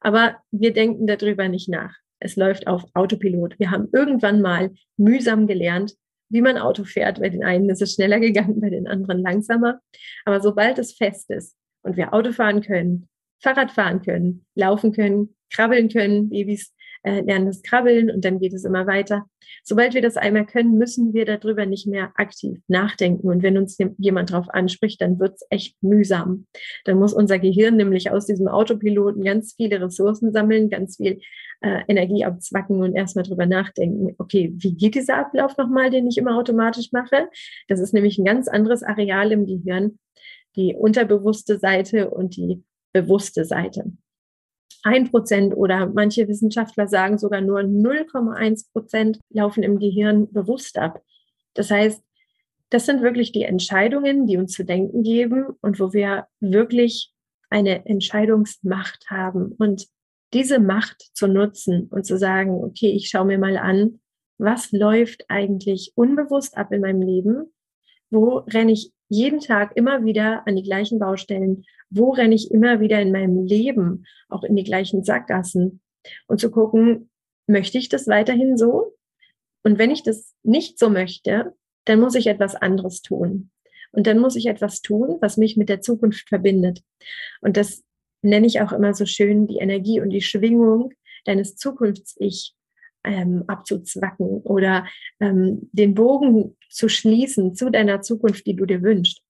Aber 0.01 0.37
wir 0.49 0.73
denken 0.73 1.05
darüber 1.05 1.47
nicht 1.49 1.69
nach. 1.69 1.93
Es 2.19 2.35
läuft 2.35 2.65
auf 2.65 2.83
Autopilot. 2.95 3.59
Wir 3.59 3.69
haben 3.69 3.89
irgendwann 3.93 4.41
mal 4.41 4.71
mühsam 4.97 5.45
gelernt, 5.45 5.93
wie 6.29 6.41
man 6.41 6.57
Auto 6.57 6.83
fährt. 6.83 7.19
Bei 7.19 7.29
den 7.29 7.43
einen 7.43 7.69
ist 7.69 7.81
es 7.81 7.93
schneller 7.93 8.19
gegangen, 8.19 8.59
bei 8.61 8.69
den 8.69 8.87
anderen 8.87 9.21
langsamer. 9.21 9.79
Aber 10.25 10.41
sobald 10.41 10.77
es 10.79 10.93
fest 10.93 11.29
ist 11.29 11.55
und 11.83 11.97
wir 11.97 12.13
Auto 12.13 12.31
fahren 12.31 12.61
können, 12.61 13.07
Fahrrad 13.41 13.71
fahren 13.71 14.01
können, 14.01 14.45
laufen 14.55 14.93
können, 14.93 15.35
krabbeln 15.51 15.89
können, 15.89 16.29
Babys 16.29 16.73
äh, 17.03 17.21
lernen 17.21 17.47
das 17.47 17.61
Krabbeln 17.61 18.09
und 18.09 18.25
dann 18.25 18.39
geht 18.39 18.53
es 18.53 18.65
immer 18.65 18.87
weiter. 18.87 19.25
Sobald 19.63 19.93
wir 19.93 20.01
das 20.01 20.17
einmal 20.17 20.45
können, 20.45 20.77
müssen 20.77 21.13
wir 21.13 21.25
darüber 21.25 21.65
nicht 21.65 21.87
mehr 21.87 22.11
aktiv 22.15 22.59
nachdenken. 22.67 23.27
Und 23.27 23.43
wenn 23.43 23.57
uns 23.57 23.77
jemand 23.97 24.31
darauf 24.31 24.49
anspricht, 24.49 25.01
dann 25.01 25.19
wird 25.19 25.35
es 25.35 25.47
echt 25.49 25.81
mühsam. 25.81 26.47
Dann 26.85 26.99
muss 26.99 27.13
unser 27.13 27.39
Gehirn 27.39 27.77
nämlich 27.77 28.11
aus 28.11 28.25
diesem 28.25 28.47
Autopiloten 28.47 29.23
ganz 29.23 29.53
viele 29.55 29.81
Ressourcen 29.81 30.31
sammeln, 30.31 30.69
ganz 30.69 30.97
viel 30.97 31.19
äh, 31.61 31.81
Energie 31.87 32.25
abzwacken 32.25 32.81
und 32.81 32.95
erstmal 32.95 33.23
drüber 33.23 33.45
nachdenken, 33.45 34.15
okay, 34.17 34.53
wie 34.55 34.75
geht 34.75 34.95
dieser 34.95 35.17
Ablauf 35.17 35.57
nochmal, 35.57 35.89
den 35.89 36.07
ich 36.07 36.17
immer 36.17 36.37
automatisch 36.37 36.91
mache? 36.91 37.29
Das 37.67 37.79
ist 37.79 37.93
nämlich 37.93 38.17
ein 38.17 38.25
ganz 38.25 38.47
anderes 38.47 38.83
Areal 38.83 39.31
im 39.31 39.45
Gehirn, 39.45 39.97
die 40.55 40.75
unterbewusste 40.75 41.57
Seite 41.57 42.09
und 42.09 42.35
die 42.35 42.63
bewusste 42.93 43.45
Seite 43.45 43.91
ein 44.83 45.09
Prozent 45.09 45.55
oder 45.55 45.87
manche 45.87 46.27
Wissenschaftler 46.27 46.87
sagen 46.87 47.17
sogar 47.17 47.41
nur 47.41 47.59
0,1 47.59 48.71
Prozent 48.71 49.19
laufen 49.29 49.63
im 49.63 49.79
Gehirn 49.79 50.31
bewusst 50.31 50.77
ab. 50.77 51.01
Das 51.53 51.71
heißt, 51.71 52.01
das 52.69 52.85
sind 52.85 53.01
wirklich 53.01 53.31
die 53.31 53.43
Entscheidungen, 53.43 54.27
die 54.27 54.37
uns 54.37 54.53
zu 54.53 54.63
denken 54.63 55.03
geben 55.03 55.47
und 55.61 55.79
wo 55.79 55.93
wir 55.93 56.27
wirklich 56.39 57.13
eine 57.49 57.85
Entscheidungsmacht 57.85 59.09
haben. 59.09 59.53
Und 59.57 59.87
diese 60.33 60.59
Macht 60.59 61.09
zu 61.13 61.27
nutzen 61.27 61.87
und 61.89 62.05
zu 62.05 62.17
sagen, 62.17 62.51
okay, 62.63 62.91
ich 62.91 63.09
schaue 63.09 63.25
mir 63.25 63.39
mal 63.39 63.57
an, 63.57 63.99
was 64.37 64.71
läuft 64.71 65.25
eigentlich 65.29 65.93
unbewusst 65.95 66.57
ab 66.57 66.71
in 66.71 66.81
meinem 66.81 67.01
Leben? 67.01 67.53
Wo 68.09 68.39
renne 68.39 68.73
ich 68.73 68.91
jeden 69.09 69.39
Tag 69.39 69.75
immer 69.75 70.03
wieder 70.05 70.45
an 70.47 70.55
die 70.55 70.63
gleichen 70.63 70.99
Baustellen? 70.99 71.63
Wo 71.89 72.11
renne 72.11 72.35
ich 72.35 72.51
immer 72.51 72.79
wieder 72.79 73.01
in 73.01 73.11
meinem 73.11 73.45
Leben 73.45 74.05
auch 74.29 74.43
in 74.43 74.55
die 74.55 74.63
gleichen 74.63 75.03
Sackgassen? 75.03 75.81
Und 76.27 76.39
zu 76.39 76.51
gucken, 76.51 77.09
möchte 77.47 77.77
ich 77.77 77.89
das 77.89 78.07
weiterhin 78.07 78.57
so? 78.57 78.93
Und 79.63 79.77
wenn 79.77 79.91
ich 79.91 80.03
das 80.03 80.33
nicht 80.43 80.79
so 80.79 80.89
möchte, 80.89 81.53
dann 81.85 81.99
muss 81.99 82.15
ich 82.15 82.27
etwas 82.27 82.55
anderes 82.55 83.01
tun. 83.01 83.51
Und 83.91 84.07
dann 84.07 84.19
muss 84.19 84.35
ich 84.35 84.47
etwas 84.47 84.81
tun, 84.81 85.17
was 85.21 85.37
mich 85.37 85.57
mit 85.57 85.69
der 85.69 85.81
Zukunft 85.81 86.27
verbindet. 86.29 86.83
Und 87.41 87.57
das 87.57 87.83
nenne 88.21 88.47
ich 88.47 88.61
auch 88.61 88.71
immer 88.71 88.93
so 88.93 89.05
schön 89.05 89.47
die 89.47 89.57
Energie 89.57 90.01
und 90.01 90.09
die 90.09 90.21
Schwingung 90.21 90.91
deines 91.25 91.55
Zukunfts-Ich 91.55 92.56
ähm, 93.03 93.43
abzuzwacken 93.47 94.41
oder 94.41 94.85
ähm, 95.19 95.69
den 95.71 95.93
Bogen 95.93 96.57
zu 96.69 96.89
schließen 96.89 97.55
zu 97.55 97.69
deiner 97.69 98.01
Zukunft, 98.01 98.45
die 98.45 98.55
du 98.55 98.65
dir 98.65 98.81
wünschst. 98.81 99.21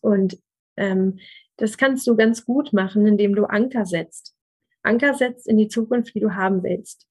Und 0.00 0.38
ähm, 0.76 1.18
das 1.56 1.76
kannst 1.76 2.06
du 2.06 2.16
ganz 2.16 2.44
gut 2.44 2.72
machen, 2.72 3.06
indem 3.06 3.34
du 3.34 3.44
Anker 3.44 3.86
setzt. 3.86 4.34
Anker 4.82 5.14
setzt 5.14 5.46
in 5.46 5.58
die 5.58 5.68
Zukunft, 5.68 6.14
die 6.14 6.20
du 6.20 6.34
haben 6.34 6.62
willst. 6.62 7.06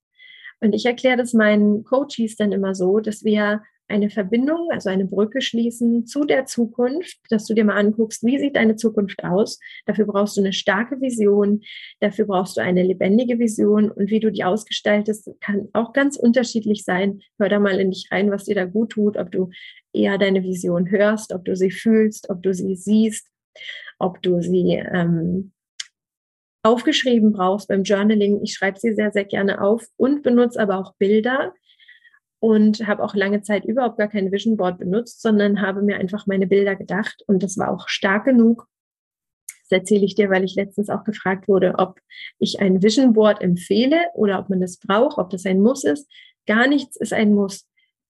Und 0.59 0.73
ich 0.73 0.85
erkläre 0.85 1.17
das 1.17 1.33
meinen 1.33 1.83
Coaches 1.83 2.35
dann 2.35 2.51
immer 2.51 2.75
so, 2.75 2.99
dass 2.99 3.23
wir 3.23 3.61
eine 3.89 4.09
Verbindung, 4.09 4.69
also 4.71 4.89
eine 4.89 5.05
Brücke 5.05 5.41
schließen 5.41 6.05
zu 6.05 6.23
der 6.23 6.45
Zukunft, 6.45 7.17
dass 7.29 7.45
du 7.45 7.53
dir 7.53 7.65
mal 7.65 7.77
anguckst, 7.77 8.23
wie 8.23 8.37
sieht 8.37 8.55
deine 8.55 8.75
Zukunft 8.75 9.23
aus. 9.23 9.59
Dafür 9.85 10.05
brauchst 10.05 10.37
du 10.37 10.41
eine 10.41 10.53
starke 10.53 11.01
Vision, 11.01 11.61
dafür 11.99 12.25
brauchst 12.25 12.57
du 12.57 12.61
eine 12.61 12.83
lebendige 12.83 13.39
Vision 13.39 13.91
und 13.91 14.09
wie 14.11 14.19
du 14.19 14.31
die 14.31 14.43
ausgestaltest, 14.43 15.31
kann 15.41 15.69
auch 15.73 15.93
ganz 15.93 16.17
unterschiedlich 16.17 16.83
sein. 16.85 17.21
Hör 17.39 17.49
da 17.49 17.59
mal 17.59 17.79
in 17.79 17.91
dich 17.91 18.07
rein, 18.11 18.31
was 18.31 18.45
dir 18.45 18.55
da 18.55 18.65
gut 18.65 18.91
tut, 18.91 19.17
ob 19.17 19.31
du 19.31 19.49
eher 19.91 20.17
deine 20.17 20.43
Vision 20.43 20.91
hörst, 20.91 21.33
ob 21.33 21.43
du 21.45 21.55
sie 21.55 21.71
fühlst, 21.71 22.29
ob 22.29 22.43
du 22.43 22.53
sie 22.53 22.75
siehst, 22.75 23.27
ob 23.97 24.21
du 24.21 24.41
sie 24.41 24.83
ähm, 24.93 25.51
aufgeschrieben 26.63 27.31
brauchst 27.31 27.67
beim 27.67 27.83
Journaling. 27.83 28.41
Ich 28.43 28.53
schreibe 28.53 28.79
sie 28.79 28.93
sehr, 28.93 29.11
sehr 29.11 29.25
gerne 29.25 29.61
auf 29.61 29.87
und 29.97 30.21
benutze 30.21 30.59
aber 30.59 30.77
auch 30.77 30.93
Bilder 30.97 31.53
und 32.39 32.87
habe 32.87 33.03
auch 33.03 33.15
lange 33.15 33.41
Zeit 33.41 33.65
überhaupt 33.65 33.97
gar 33.97 34.07
kein 34.07 34.31
Vision 34.31 34.57
Board 34.57 34.79
benutzt, 34.79 35.21
sondern 35.21 35.61
habe 35.61 35.81
mir 35.81 35.97
einfach 35.97 36.25
meine 36.25 36.47
Bilder 36.47 36.75
gedacht 36.75 37.23
und 37.27 37.43
das 37.43 37.57
war 37.57 37.71
auch 37.71 37.87
stark 37.87 38.25
genug. 38.25 38.67
Das 39.69 39.79
erzähle 39.79 40.05
ich 40.05 40.15
dir, 40.15 40.29
weil 40.29 40.43
ich 40.43 40.55
letztens 40.55 40.89
auch 40.89 41.03
gefragt 41.03 41.47
wurde, 41.47 41.75
ob 41.77 41.99
ich 42.39 42.59
ein 42.59 42.81
Vision 42.81 43.13
Board 43.13 43.41
empfehle 43.41 43.99
oder 44.15 44.39
ob 44.39 44.49
man 44.49 44.61
das 44.61 44.77
braucht, 44.77 45.17
ob 45.17 45.29
das 45.29 45.45
ein 45.45 45.61
Muss 45.61 45.83
ist. 45.83 46.09
Gar 46.47 46.67
nichts 46.67 46.95
ist 46.95 47.13
ein 47.13 47.33
Muss. 47.33 47.67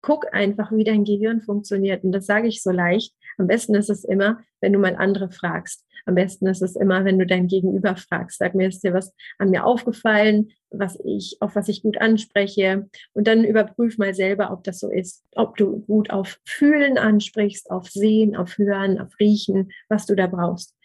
Guck 0.03 0.33
einfach, 0.33 0.71
wie 0.73 0.85
dein 0.85 1.05
Gehirn 1.05 1.41
funktioniert. 1.41 2.05
Und 2.05 2.13
das 2.13 2.27
sage 2.27 2.47
ich 2.47 2.63
so 2.63 2.71
leicht. 2.71 3.15
Am 3.41 3.47
besten 3.47 3.75
ist 3.75 3.89
es 3.89 4.05
immer, 4.05 4.41
wenn 4.61 4.75
du 4.75 4.79
mal 4.79 4.97
andere 4.97 5.31
fragst. 5.31 5.87
Am 6.05 6.15
besten 6.15 6.47
ist 6.47 6.61
es 6.61 6.77
immer, 6.77 7.07
wenn 7.07 7.19
du 7.19 7.25
dein 7.25 7.47
Gegenüber 7.47 7.97
fragst. 7.97 8.39
Sag 8.39 8.55
mir, 8.55 8.69
ist 8.69 8.85
dir 8.85 8.93
was 8.93 9.15
an 9.39 9.49
mir 9.49 9.65
aufgefallen, 9.65 10.51
was 10.69 10.99
ich, 11.07 11.39
auf 11.41 11.57
was 11.57 11.69
ich 11.69 11.83
gut 11.83 11.99
anspreche? 11.99 12.87
Und 13.15 13.27
dann 13.27 13.45
überprüf 13.45 13.97
mal 13.97 14.13
selber, 14.13 14.53
ob 14.53 14.63
das 14.65 14.79
so 14.79 14.91
ist. 14.91 15.25
Ob 15.37 15.57
du 15.57 15.81
gut 15.87 16.11
auf 16.11 16.39
Fühlen 16.45 16.99
ansprichst, 16.99 17.71
auf 17.71 17.89
Sehen, 17.89 18.37
auf 18.37 18.59
Hören, 18.59 19.01
auf 19.01 19.19
Riechen, 19.19 19.71
was 19.89 20.05
du 20.05 20.15
da 20.15 20.27
brauchst. 20.27 20.77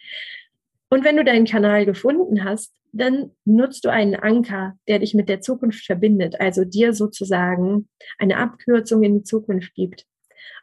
Und 0.88 1.04
wenn 1.04 1.16
du 1.18 1.24
deinen 1.24 1.44
Kanal 1.44 1.84
gefunden 1.84 2.42
hast, 2.42 2.72
dann 2.92 3.32
nutzt 3.44 3.84
du 3.84 3.90
einen 3.90 4.14
Anker, 4.14 4.78
der 4.88 5.00
dich 5.00 5.12
mit 5.12 5.28
der 5.28 5.42
Zukunft 5.42 5.84
verbindet, 5.84 6.40
also 6.40 6.64
dir 6.64 6.94
sozusagen 6.94 7.88
eine 8.16 8.38
Abkürzung 8.38 9.02
in 9.02 9.18
die 9.18 9.24
Zukunft 9.24 9.74
gibt. 9.74 10.06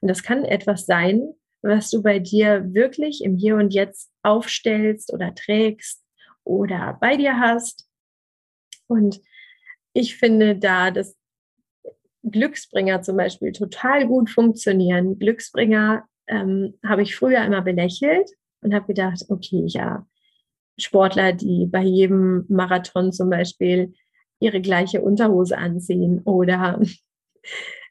Und 0.02 0.08
das 0.08 0.24
kann 0.24 0.44
etwas 0.44 0.86
sein, 0.86 1.34
was 1.64 1.90
du 1.90 2.04
bei 2.04 2.20
dir 2.20 2.74
wirklich 2.74 3.24
im 3.24 3.38
Hier 3.38 3.56
und 3.56 3.74
Jetzt 3.74 4.12
aufstellst 4.22 5.12
oder 5.14 5.34
trägst 5.34 6.04
oder 6.44 6.98
bei 7.00 7.16
dir 7.16 7.40
hast. 7.40 7.88
Und 8.88 9.22
ich 9.94 10.18
finde 10.18 10.58
da, 10.58 10.92
dass 10.92 11.16
Glücksbringer 12.24 13.02
zum 13.02 13.18
Beispiel 13.18 13.52
total 13.52 14.08
gut 14.08 14.30
funktionieren. 14.30 15.20
Glücksbringer 15.20 16.04
ähm, 16.28 16.78
habe 16.86 17.02
ich 17.02 17.16
früher 17.16 17.44
immer 17.44 17.62
belächelt 17.62 18.30
und 18.62 18.74
habe 18.74 18.88
gedacht, 18.88 19.26
okay, 19.30 19.64
ja, 19.68 20.06
Sportler, 20.78 21.34
die 21.34 21.68
bei 21.68 21.84
jedem 21.84 22.46
Marathon 22.50 23.12
zum 23.12 23.30
Beispiel 23.30 23.94
ihre 24.40 24.62
gleiche 24.62 25.02
Unterhose 25.02 25.58
anziehen 25.58 26.22
oder 26.24 26.82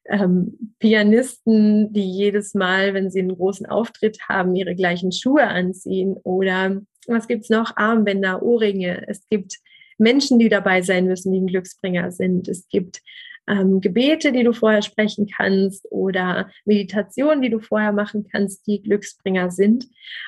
ähm, 0.06 0.75
Pianisten, 0.78 1.92
die 1.92 2.11
jedes 2.11 2.54
Mal, 2.54 2.94
wenn 2.94 3.11
sie 3.11 3.21
einen 3.21 3.37
großen 3.37 3.66
Auftritt 3.66 4.18
haben, 4.28 4.54
ihre 4.56 4.75
gleichen 4.75 5.12
Schuhe 5.12 5.47
anziehen 5.47 6.16
oder 6.23 6.80
was 7.06 7.26
gibt's 7.26 7.50
noch? 7.50 7.76
Armbänder, 7.76 8.42
Ohrringe. 8.42 9.04
Es 9.09 9.28
gibt 9.28 9.59
Menschen, 9.99 10.38
die 10.38 10.49
dabei 10.49 10.82
sein 10.82 11.06
müssen, 11.06 11.32
die 11.32 11.40
ein 11.40 11.47
Glücksbringer 11.47 12.11
sind. 12.12 12.49
Es 12.49 12.68
gibt 12.68 13.02
ähm, 13.49 13.80
Gebete, 13.80 14.32
die 14.32 14.44
du 14.44 14.52
vorher 14.52 14.82
sprechen 14.82 15.26
kannst 15.26 15.87
oder 15.90 16.50
Meditationen, 16.64 17.42
die 17.42 17.50
du 17.50 17.58
vorher 17.58 17.92
machen 17.92 18.26
kannst, 18.30 18.66
die 18.66 18.82
Glücksbringer 18.82 19.50
sind. 19.50 19.87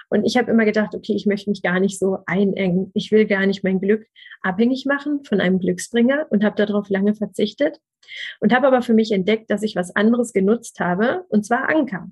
Und 0.09 0.25
ich 0.25 0.37
habe 0.37 0.50
immer 0.50 0.64
gedacht, 0.64 0.94
okay, 0.94 1.14
ich 1.14 1.26
möchte 1.26 1.50
mich 1.50 1.62
gar 1.62 1.80
nicht 1.80 1.99
so 1.99 2.18
einengen. 2.26 2.90
Ich 2.94 3.12
will 3.12 3.26
gar 3.26 3.47
nicht 3.47 3.62
mein 3.64 3.80
Glück 3.80 4.06
abhängig 4.42 4.85
machen 4.87 5.25
von 5.25 5.40
einem 5.40 5.59
Glücksbringer 5.59 6.26
und 6.30 6.44
habe 6.44 6.56
darauf 6.56 6.88
lange 6.88 7.14
verzichtet 7.14 7.80
und 8.40 8.52
habe 8.52 8.66
aber 8.66 8.83
für 8.83 8.94
mich 8.94 9.12
entdeckt, 9.12 9.50
dass 9.50 9.62
ich 9.62 9.76
was 9.76 9.94
anderes 9.94 10.33
genutzt 10.33 10.80
habe, 10.80 11.25
und 11.28 11.44
zwar 11.44 11.68
Anker. 11.68 12.11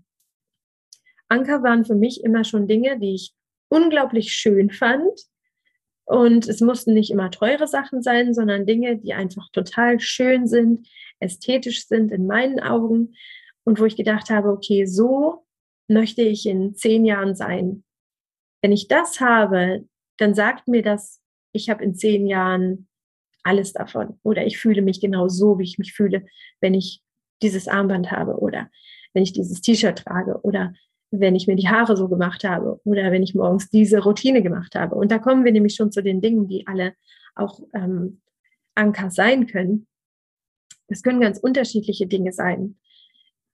Anker 1.29 1.63
waren 1.63 1.85
für 1.85 1.95
mich 1.95 2.23
immer 2.25 2.45
schon 2.45 2.69
Dinge, 2.69 2.99
die 2.99 3.15
ich 3.15 3.33
unglaublich 3.69 4.33
schön 4.33 4.71
fand, 4.71 5.19
und 6.05 6.49
es 6.49 6.61
mussten 6.61 6.95
nicht 6.95 7.11
immer 7.11 7.31
teure 7.31 7.67
Sachen 7.67 8.03
sein, 8.03 8.35
sondern 8.35 8.67
Dinge, 8.67 8.97
die 8.97 9.15
einfach 9.15 9.49
total 9.53 10.01
schön 10.01 10.47
sind, 10.47 10.89
ästhetisch 11.21 11.87
sind 11.87 12.11
in 12.13 12.27
meinen 12.27 12.61
Augen 12.61 13.15
und 13.65 13.79
wo 13.81 13.85
ich 13.85 13.97
gedacht 13.97 14.31
habe, 14.31 14.49
okay, 14.49 14.85
so 14.87 15.47
möchte 15.89 16.23
ich 16.23 16.47
in 16.47 16.75
zehn 16.75 17.05
Jahren 17.05 17.35
sein. 17.35 17.85
Wenn 18.63 18.73
ich 18.73 18.89
das 18.89 19.21
habe, 19.21 19.87
dann 20.19 20.35
sagt 20.35 20.69
mir 20.69 20.83
das, 20.83 21.21
ich 21.53 21.71
habe 21.71 21.85
in 21.85 21.95
zehn 21.95 22.27
Jahren 22.27 22.89
alles 23.43 23.73
davon 23.73 24.19
oder 24.23 24.47
ich 24.47 24.59
fühle 24.59 24.83
mich 24.83 25.01
genau 25.01 25.29
so, 25.29 25.59
wie 25.59 25.65
ich 25.65 25.79
mich 25.79 25.93
fühle, 25.93 26.27
wenn 26.61 26.75
ich 26.75 27.03
dieses 27.43 27.69
Armband 27.69 28.11
habe 28.11 28.39
oder 28.39 28.71
wenn 29.15 29.23
ich 29.23 29.33
dieses 29.33 29.61
T-Shirt 29.61 29.99
trage 29.99 30.41
oder 30.43 30.73
wenn 31.13 31.37
ich 31.37 31.47
mir 31.47 31.57
die 31.57 31.69
Haare 31.69 31.97
so 31.97 32.09
gemacht 32.09 32.43
habe 32.43 32.81
oder 32.85 33.13
wenn 33.13 33.23
ich 33.23 33.35
morgens 33.35 33.69
diese 33.69 34.03
Routine 34.03 34.43
gemacht 34.43 34.75
habe. 34.75 34.95
Und 34.95 35.13
da 35.13 35.19
kommen 35.19 35.45
wir 35.45 35.53
nämlich 35.53 35.75
schon 35.75 35.93
zu 35.93 36.03
den 36.03 36.23
Dingen, 36.23 36.49
die 36.49 36.67
alle 36.67 36.95
auch 37.35 37.61
ähm, 37.75 38.23
Anker 38.75 39.11
sein 39.11 39.47
können. 39.47 39.87
Das 40.89 41.03
können 41.03 41.21
ganz 41.21 41.39
unterschiedliche 41.39 42.07
Dinge 42.07 42.33
sein. 42.33 42.79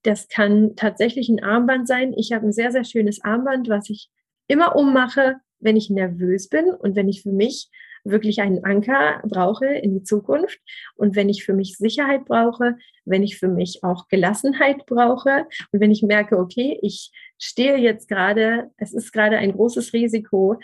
Das 0.02 0.28
kann 0.28 0.76
tatsächlich 0.76 1.28
ein 1.28 1.42
Armband 1.42 1.88
sein. 1.88 2.14
Ich 2.16 2.32
habe 2.32 2.46
ein 2.46 2.52
sehr, 2.52 2.70
sehr 2.70 2.84
schönes 2.84 3.22
Armband, 3.24 3.68
was 3.68 3.90
ich 3.90 4.08
immer 4.46 4.76
ummache, 4.76 5.36
wenn 5.58 5.76
ich 5.76 5.90
nervös 5.90 6.48
bin 6.48 6.70
und 6.70 6.94
wenn 6.94 7.08
ich 7.08 7.22
für 7.22 7.32
mich 7.32 7.68
wirklich 8.10 8.40
einen 8.40 8.64
Anker 8.64 9.22
brauche 9.24 9.66
in 9.66 9.94
die 9.94 10.02
Zukunft 10.02 10.58
und 10.96 11.16
wenn 11.16 11.28
ich 11.28 11.44
für 11.44 11.54
mich 11.54 11.76
Sicherheit 11.76 12.24
brauche, 12.24 12.76
wenn 13.04 13.22
ich 13.22 13.38
für 13.38 13.48
mich 13.48 13.80
auch 13.82 14.08
Gelassenheit 14.08 14.86
brauche 14.86 15.46
und 15.72 15.80
wenn 15.80 15.90
ich 15.90 16.02
merke, 16.02 16.38
okay, 16.38 16.78
ich 16.82 17.10
stehe 17.38 17.76
jetzt 17.76 18.08
gerade, 18.08 18.70
es 18.76 18.92
ist 18.92 19.12
gerade 19.12 19.38
ein 19.38 19.52
großes 19.52 19.92
Risiko, 19.92 20.58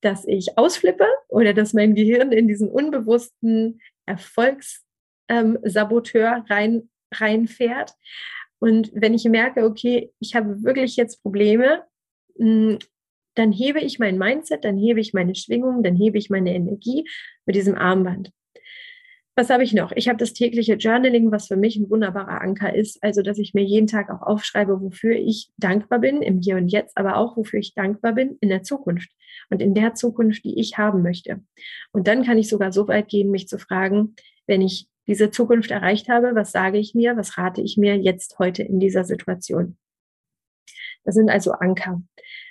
dass 0.00 0.26
ich 0.26 0.58
ausflippe 0.58 1.06
oder 1.28 1.54
dass 1.54 1.72
mein 1.72 1.94
Gehirn 1.94 2.32
in 2.32 2.48
diesen 2.48 2.68
unbewussten 2.70 3.80
Erfolgssaboteur 4.06 6.36
ähm, 6.36 6.44
rein, 6.48 6.90
reinfährt. 7.12 7.92
Und 8.58 8.90
wenn 8.94 9.14
ich 9.14 9.24
merke, 9.24 9.64
okay, 9.64 10.12
ich 10.20 10.34
habe 10.34 10.62
wirklich 10.62 10.96
jetzt 10.96 11.22
Probleme, 11.22 11.84
hm, 12.38 12.78
dann 13.36 13.52
hebe 13.52 13.80
ich 13.80 13.98
mein 13.98 14.18
Mindset, 14.18 14.64
dann 14.64 14.76
hebe 14.76 15.00
ich 15.00 15.12
meine 15.14 15.34
Schwingung, 15.34 15.82
dann 15.82 15.96
hebe 15.96 16.18
ich 16.18 16.30
meine 16.30 16.54
Energie 16.54 17.04
mit 17.44 17.56
diesem 17.56 17.76
Armband. 17.76 18.30
Was 19.38 19.50
habe 19.50 19.62
ich 19.62 19.74
noch? 19.74 19.92
Ich 19.94 20.08
habe 20.08 20.16
das 20.16 20.32
tägliche 20.32 20.76
Journaling, 20.76 21.30
was 21.30 21.48
für 21.48 21.56
mich 21.56 21.76
ein 21.76 21.90
wunderbarer 21.90 22.40
Anker 22.40 22.74
ist. 22.74 23.02
Also, 23.02 23.20
dass 23.20 23.36
ich 23.36 23.52
mir 23.52 23.62
jeden 23.62 23.86
Tag 23.86 24.08
auch 24.10 24.22
aufschreibe, 24.22 24.80
wofür 24.80 25.14
ich 25.14 25.50
dankbar 25.58 25.98
bin 25.98 26.22
im 26.22 26.40
Hier 26.40 26.56
und 26.56 26.68
Jetzt, 26.68 26.96
aber 26.96 27.18
auch 27.18 27.36
wofür 27.36 27.60
ich 27.60 27.74
dankbar 27.74 28.14
bin 28.14 28.38
in 28.40 28.48
der 28.48 28.62
Zukunft 28.62 29.10
und 29.50 29.60
in 29.60 29.74
der 29.74 29.92
Zukunft, 29.92 30.42
die 30.44 30.58
ich 30.58 30.78
haben 30.78 31.02
möchte. 31.02 31.42
Und 31.92 32.08
dann 32.08 32.24
kann 32.24 32.38
ich 32.38 32.48
sogar 32.48 32.72
so 32.72 32.88
weit 32.88 33.08
gehen, 33.08 33.30
mich 33.30 33.46
zu 33.46 33.58
fragen, 33.58 34.14
wenn 34.46 34.62
ich 34.62 34.88
diese 35.06 35.30
Zukunft 35.30 35.70
erreicht 35.70 36.08
habe, 36.08 36.34
was 36.34 36.50
sage 36.50 36.78
ich 36.78 36.94
mir, 36.94 37.18
was 37.18 37.36
rate 37.36 37.60
ich 37.60 37.76
mir 37.76 37.96
jetzt 37.96 38.38
heute 38.38 38.62
in 38.62 38.80
dieser 38.80 39.04
Situation? 39.04 39.76
Das 41.06 41.14
sind 41.14 41.30
also 41.30 41.52
Anker. 41.52 42.02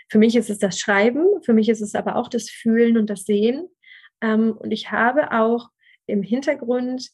Für 0.09 0.17
mich 0.17 0.35
ist 0.35 0.49
es 0.49 0.57
das 0.57 0.79
Schreiben, 0.79 1.25
für 1.43 1.53
mich 1.53 1.69
ist 1.69 1.81
es 1.81 1.93
aber 1.93 2.15
auch 2.15 2.29
das 2.29 2.49
Fühlen 2.49 2.97
und 2.97 3.09
das 3.09 3.25
Sehen. 3.25 3.67
Ähm, 4.21 4.53
und 4.57 4.71
ich 4.71 4.91
habe 4.91 5.31
auch 5.31 5.69
im 6.07 6.23
Hintergrund, 6.23 7.09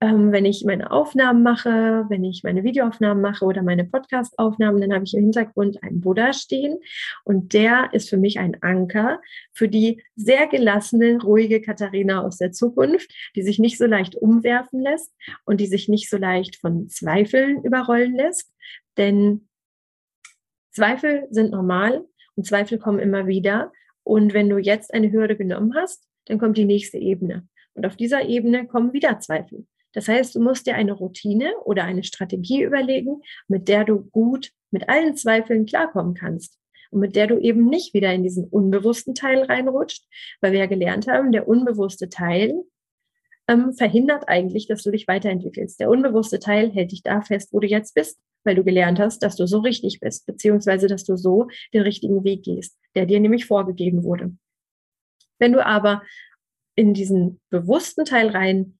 ähm, 0.00 0.32
wenn 0.32 0.44
ich 0.44 0.64
meine 0.66 0.90
Aufnahmen 0.90 1.42
mache, 1.42 2.04
wenn 2.08 2.24
ich 2.24 2.42
meine 2.42 2.64
Videoaufnahmen 2.64 3.22
mache 3.22 3.44
oder 3.46 3.62
meine 3.62 3.84
Podcast-Aufnahmen, 3.84 4.80
dann 4.80 4.92
habe 4.92 5.04
ich 5.04 5.14
im 5.14 5.22
Hintergrund 5.22 5.82
einen 5.82 6.00
Buddha 6.02 6.32
stehen. 6.32 6.78
Und 7.22 7.54
der 7.54 7.90
ist 7.92 8.10
für 8.10 8.18
mich 8.18 8.38
ein 8.38 8.62
Anker 8.62 9.22
für 9.52 9.68
die 9.68 10.02
sehr 10.16 10.46
gelassene, 10.46 11.22
ruhige 11.22 11.62
Katharina 11.62 12.22
aus 12.22 12.38
der 12.38 12.52
Zukunft, 12.52 13.10
die 13.36 13.42
sich 13.42 13.58
nicht 13.58 13.78
so 13.78 13.86
leicht 13.86 14.16
umwerfen 14.16 14.82
lässt 14.82 15.14
und 15.46 15.60
die 15.60 15.66
sich 15.66 15.88
nicht 15.88 16.10
so 16.10 16.18
leicht 16.18 16.56
von 16.56 16.88
Zweifeln 16.88 17.62
überrollen 17.62 18.14
lässt. 18.14 18.52
Denn 18.98 19.48
Zweifel 20.74 21.26
sind 21.30 21.52
normal 21.52 22.04
und 22.36 22.46
Zweifel 22.46 22.78
kommen 22.78 22.98
immer 22.98 23.26
wieder. 23.26 23.72
Und 24.02 24.34
wenn 24.34 24.48
du 24.48 24.58
jetzt 24.58 24.92
eine 24.92 25.10
Hürde 25.10 25.36
genommen 25.36 25.74
hast, 25.74 26.06
dann 26.26 26.38
kommt 26.38 26.58
die 26.58 26.64
nächste 26.64 26.98
Ebene. 26.98 27.46
Und 27.74 27.86
auf 27.86 27.96
dieser 27.96 28.28
Ebene 28.28 28.66
kommen 28.66 28.92
wieder 28.92 29.18
Zweifel. 29.20 29.66
Das 29.92 30.08
heißt, 30.08 30.34
du 30.34 30.40
musst 30.40 30.66
dir 30.66 30.74
eine 30.74 30.92
Routine 30.92 31.52
oder 31.64 31.84
eine 31.84 32.02
Strategie 32.02 32.62
überlegen, 32.62 33.22
mit 33.46 33.68
der 33.68 33.84
du 33.84 34.02
gut 34.10 34.50
mit 34.70 34.88
allen 34.88 35.16
Zweifeln 35.16 35.66
klarkommen 35.66 36.14
kannst 36.14 36.58
und 36.90 37.00
mit 37.00 37.14
der 37.14 37.28
du 37.28 37.38
eben 37.38 37.66
nicht 37.66 37.94
wieder 37.94 38.12
in 38.12 38.24
diesen 38.24 38.48
unbewussten 38.48 39.14
Teil 39.14 39.44
reinrutscht, 39.44 40.04
weil 40.40 40.52
wir 40.52 40.60
ja 40.60 40.66
gelernt 40.66 41.06
haben, 41.06 41.30
der 41.30 41.46
unbewusste 41.46 42.08
Teil 42.08 42.54
ähm, 43.48 43.72
verhindert 43.74 44.28
eigentlich, 44.28 44.66
dass 44.66 44.82
du 44.82 44.90
dich 44.90 45.06
weiterentwickelst. 45.06 45.80
Der 45.80 45.90
unbewusste 45.90 46.38
Teil 46.38 46.70
hält 46.70 46.92
dich 46.92 47.02
da 47.02 47.20
fest, 47.20 47.52
wo 47.52 47.60
du 47.60 47.66
jetzt 47.66 47.94
bist, 47.94 48.18
weil 48.44 48.54
du 48.54 48.64
gelernt 48.64 48.98
hast, 48.98 49.22
dass 49.22 49.36
du 49.36 49.46
so 49.46 49.58
richtig 49.60 50.00
bist, 50.00 50.26
beziehungsweise 50.26 50.86
dass 50.86 51.04
du 51.04 51.16
so 51.16 51.48
den 51.72 51.82
richtigen 51.82 52.24
Weg 52.24 52.44
gehst, 52.44 52.78
der 52.94 53.06
dir 53.06 53.20
nämlich 53.20 53.46
vorgegeben 53.46 54.04
wurde. 54.04 54.32
Wenn 55.38 55.52
du 55.52 55.64
aber 55.64 56.02
in 56.76 56.94
diesen 56.94 57.40
bewussten 57.50 58.04
Teil 58.04 58.28
rein 58.28 58.78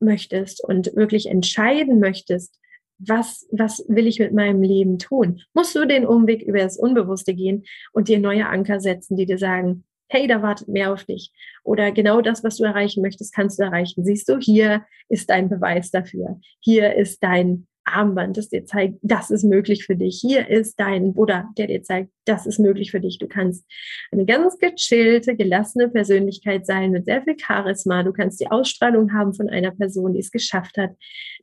möchtest 0.00 0.62
und 0.64 0.94
wirklich 0.94 1.26
entscheiden 1.26 2.00
möchtest, 2.00 2.58
was, 2.98 3.46
was 3.50 3.84
will 3.88 4.06
ich 4.06 4.18
mit 4.18 4.32
meinem 4.32 4.62
Leben 4.62 4.98
tun, 4.98 5.42
musst 5.52 5.74
du 5.74 5.84
den 5.86 6.06
Umweg 6.06 6.42
über 6.42 6.58
das 6.58 6.78
Unbewusste 6.78 7.34
gehen 7.34 7.64
und 7.92 8.08
dir 8.08 8.18
neue 8.18 8.46
Anker 8.46 8.80
setzen, 8.80 9.16
die 9.16 9.26
dir 9.26 9.38
sagen, 9.38 9.84
hey, 10.08 10.26
da 10.26 10.42
wartet 10.42 10.68
mehr 10.68 10.92
auf 10.92 11.04
dich. 11.04 11.32
Oder 11.62 11.92
genau 11.92 12.20
das, 12.20 12.44
was 12.44 12.56
du 12.56 12.64
erreichen 12.64 13.02
möchtest, 13.02 13.34
kannst 13.34 13.58
du 13.58 13.64
erreichen. 13.64 14.04
Siehst 14.04 14.28
du, 14.28 14.38
hier 14.38 14.84
ist 15.08 15.30
dein 15.30 15.48
Beweis 15.48 15.90
dafür. 15.90 16.40
Hier 16.60 16.94
ist 16.94 17.22
dein 17.22 17.66
Armband, 17.84 18.36
das 18.36 18.48
dir 18.48 18.64
zeigt, 18.64 18.98
das 19.02 19.30
ist 19.30 19.44
möglich 19.44 19.84
für 19.84 19.96
dich. 19.96 20.18
Hier 20.20 20.48
ist 20.48 20.80
dein 20.80 21.12
Buddha, 21.12 21.50
der 21.58 21.66
dir 21.66 21.82
zeigt, 21.82 22.10
das 22.24 22.46
ist 22.46 22.58
möglich 22.58 22.90
für 22.90 23.00
dich. 23.00 23.18
Du 23.18 23.28
kannst 23.28 23.66
eine 24.10 24.24
ganz 24.24 24.58
gechillte, 24.58 25.36
gelassene 25.36 25.88
Persönlichkeit 25.88 26.66
sein 26.66 26.92
mit 26.92 27.04
sehr 27.04 27.22
viel 27.22 27.36
Charisma. 27.38 28.02
Du 28.02 28.12
kannst 28.12 28.40
die 28.40 28.50
Ausstrahlung 28.50 29.12
haben 29.12 29.34
von 29.34 29.50
einer 29.50 29.70
Person, 29.70 30.14
die 30.14 30.20
es 30.20 30.30
geschafft 30.30 30.78
hat. 30.78 30.92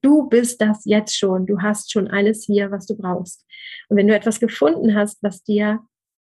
Du 0.02 0.28
bist 0.30 0.62
das 0.62 0.84
jetzt 0.86 1.16
schon. 1.16 1.46
Du 1.46 1.62
hast 1.62 1.92
schon 1.92 2.08
alles 2.08 2.46
hier, 2.46 2.72
was 2.72 2.88
du 2.88 2.98
brauchst. 2.98 3.46
Und 3.90 3.98
wenn 3.98 4.08
du 4.08 4.16
etwas 4.16 4.40
gefunden 4.40 4.96
hast, 4.96 5.22
was 5.22 5.44
dir 5.44 5.80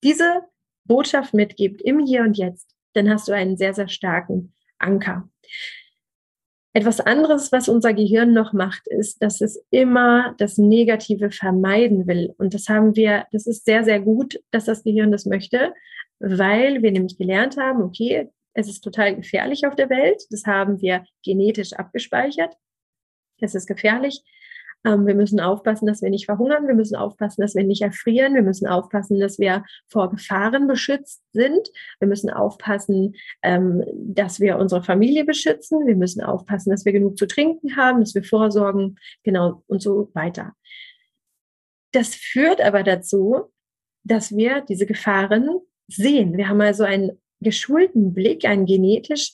diese 0.03 0.41
Botschaft 0.85 1.33
mitgibt 1.33 1.81
im 1.81 1.99
Hier 2.05 2.21
und 2.21 2.37
Jetzt, 2.37 2.75
dann 2.93 3.09
hast 3.09 3.27
du 3.27 3.33
einen 3.33 3.57
sehr, 3.57 3.73
sehr 3.73 3.87
starken 3.87 4.53
Anker. 4.79 5.29
Etwas 6.73 6.99
anderes, 6.99 7.53
was 7.53 7.69
unser 7.69 7.93
Gehirn 7.93 8.33
noch 8.33 8.51
macht, 8.51 8.85
ist, 8.87 9.21
dass 9.21 9.39
es 9.39 9.65
immer 9.69 10.35
das 10.39 10.57
Negative 10.57 11.31
vermeiden 11.31 12.05
will. 12.05 12.33
Und 12.37 12.53
das 12.53 12.67
haben 12.67 12.97
wir, 12.97 13.25
das 13.31 13.47
ist 13.47 13.63
sehr, 13.63 13.85
sehr 13.85 14.01
gut, 14.01 14.39
dass 14.51 14.65
das 14.65 14.83
Gehirn 14.83 15.11
das 15.11 15.25
möchte, 15.25 15.73
weil 16.19 16.81
wir 16.81 16.91
nämlich 16.91 17.17
gelernt 17.17 17.55
haben, 17.55 17.81
okay, 17.81 18.29
es 18.53 18.67
ist 18.67 18.81
total 18.81 19.15
gefährlich 19.15 19.65
auf 19.65 19.75
der 19.75 19.89
Welt. 19.89 20.23
Das 20.31 20.45
haben 20.45 20.81
wir 20.81 21.05
genetisch 21.23 21.73
abgespeichert. 21.73 22.53
Es 23.39 23.55
ist 23.55 23.67
gefährlich. 23.67 24.21
Ähm, 24.85 25.07
wir 25.07 25.15
müssen 25.15 25.39
aufpassen, 25.39 25.87
dass 25.87 26.01
wir 26.01 26.09
nicht 26.09 26.25
verhungern. 26.25 26.67
Wir 26.67 26.75
müssen 26.75 26.95
aufpassen, 26.95 27.41
dass 27.41 27.55
wir 27.55 27.63
nicht 27.63 27.81
erfrieren. 27.81 28.35
Wir 28.35 28.43
müssen 28.43 28.67
aufpassen, 28.67 29.19
dass 29.19 29.39
wir 29.39 29.63
vor 29.87 30.11
Gefahren 30.11 30.67
beschützt 30.67 31.23
sind. 31.33 31.69
Wir 31.99 32.07
müssen 32.07 32.29
aufpassen, 32.29 33.15
ähm, 33.41 33.83
dass 33.95 34.39
wir 34.39 34.57
unsere 34.57 34.83
Familie 34.83 35.25
beschützen. 35.25 35.87
Wir 35.87 35.95
müssen 35.95 36.21
aufpassen, 36.21 36.69
dass 36.69 36.85
wir 36.85 36.91
genug 36.91 37.17
zu 37.17 37.25
trinken 37.25 37.75
haben, 37.75 37.99
dass 37.99 38.13
wir 38.13 38.23
vorsorgen, 38.23 38.97
genau 39.23 39.63
und 39.67 39.81
so 39.81 40.11
weiter. 40.13 40.53
Das 41.91 42.13
führt 42.13 42.61
aber 42.61 42.83
dazu, 42.83 43.51
dass 44.03 44.35
wir 44.35 44.61
diese 44.61 44.85
Gefahren 44.85 45.49
sehen. 45.87 46.37
Wir 46.37 46.47
haben 46.47 46.61
also 46.61 46.83
einen 46.83 47.19
geschulten 47.39 48.13
Blick, 48.13 48.45
einen 48.45 48.65
genetisch 48.65 49.33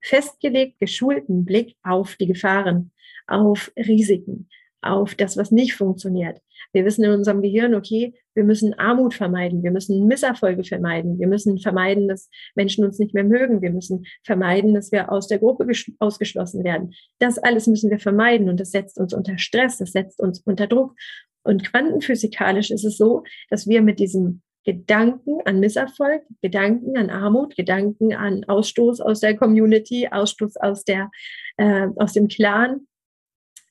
festgelegt 0.00 0.78
geschulten 0.78 1.44
Blick 1.44 1.76
auf 1.82 2.16
die 2.16 2.26
Gefahren, 2.26 2.92
auf 3.26 3.72
Risiken 3.76 4.48
auf 4.82 5.14
das, 5.14 5.36
was 5.36 5.50
nicht 5.50 5.74
funktioniert. 5.74 6.40
Wir 6.72 6.84
wissen 6.84 7.04
in 7.04 7.12
unserem 7.12 7.42
Gehirn, 7.42 7.74
okay, 7.74 8.14
wir 8.34 8.44
müssen 8.44 8.74
Armut 8.74 9.14
vermeiden, 9.14 9.62
wir 9.62 9.70
müssen 9.70 10.06
Misserfolge 10.06 10.64
vermeiden, 10.64 11.18
wir 11.18 11.26
müssen 11.26 11.58
vermeiden, 11.58 12.08
dass 12.08 12.28
Menschen 12.54 12.84
uns 12.84 12.98
nicht 12.98 13.14
mehr 13.14 13.24
mögen, 13.24 13.62
wir 13.62 13.70
müssen 13.70 14.04
vermeiden, 14.24 14.74
dass 14.74 14.92
wir 14.92 15.10
aus 15.10 15.28
der 15.28 15.38
Gruppe 15.38 15.66
ausgeschlossen 15.98 16.64
werden. 16.64 16.92
Das 17.18 17.38
alles 17.38 17.66
müssen 17.66 17.90
wir 17.90 17.98
vermeiden 17.98 18.48
und 18.48 18.60
das 18.60 18.70
setzt 18.70 18.98
uns 18.98 19.14
unter 19.14 19.38
Stress, 19.38 19.78
das 19.78 19.92
setzt 19.92 20.20
uns 20.20 20.40
unter 20.40 20.66
Druck. 20.66 20.94
Und 21.42 21.64
quantenphysikalisch 21.64 22.70
ist 22.70 22.84
es 22.84 22.96
so, 22.96 23.22
dass 23.50 23.66
wir 23.66 23.80
mit 23.80 24.00
diesem 24.00 24.42
Gedanken 24.64 25.40
an 25.44 25.60
Misserfolg, 25.60 26.22
Gedanken 26.42 26.96
an 26.98 27.08
Armut, 27.08 27.54
Gedanken 27.56 28.12
an 28.12 28.44
Ausstoß 28.44 29.00
aus 29.00 29.20
der 29.20 29.36
Community, 29.36 30.08
Ausstoß 30.10 30.56
aus 30.56 30.84
der 30.84 31.08
äh, 31.56 31.86
aus 31.96 32.12
dem 32.12 32.26
Clan, 32.26 32.86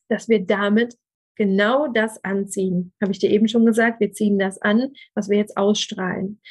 dass 0.09 0.29
wir 0.29 0.45
damit 0.45 0.95
genau 1.35 1.87
das 1.87 2.23
anziehen. 2.23 2.93
Habe 3.01 3.11
ich 3.11 3.19
dir 3.19 3.29
eben 3.29 3.47
schon 3.47 3.65
gesagt, 3.65 3.99
wir 3.99 4.11
ziehen 4.13 4.39
das 4.39 4.61
an, 4.61 4.93
was 5.13 5.29
wir 5.29 5.37
jetzt 5.37 5.57
ausstrahlen. 5.57 6.41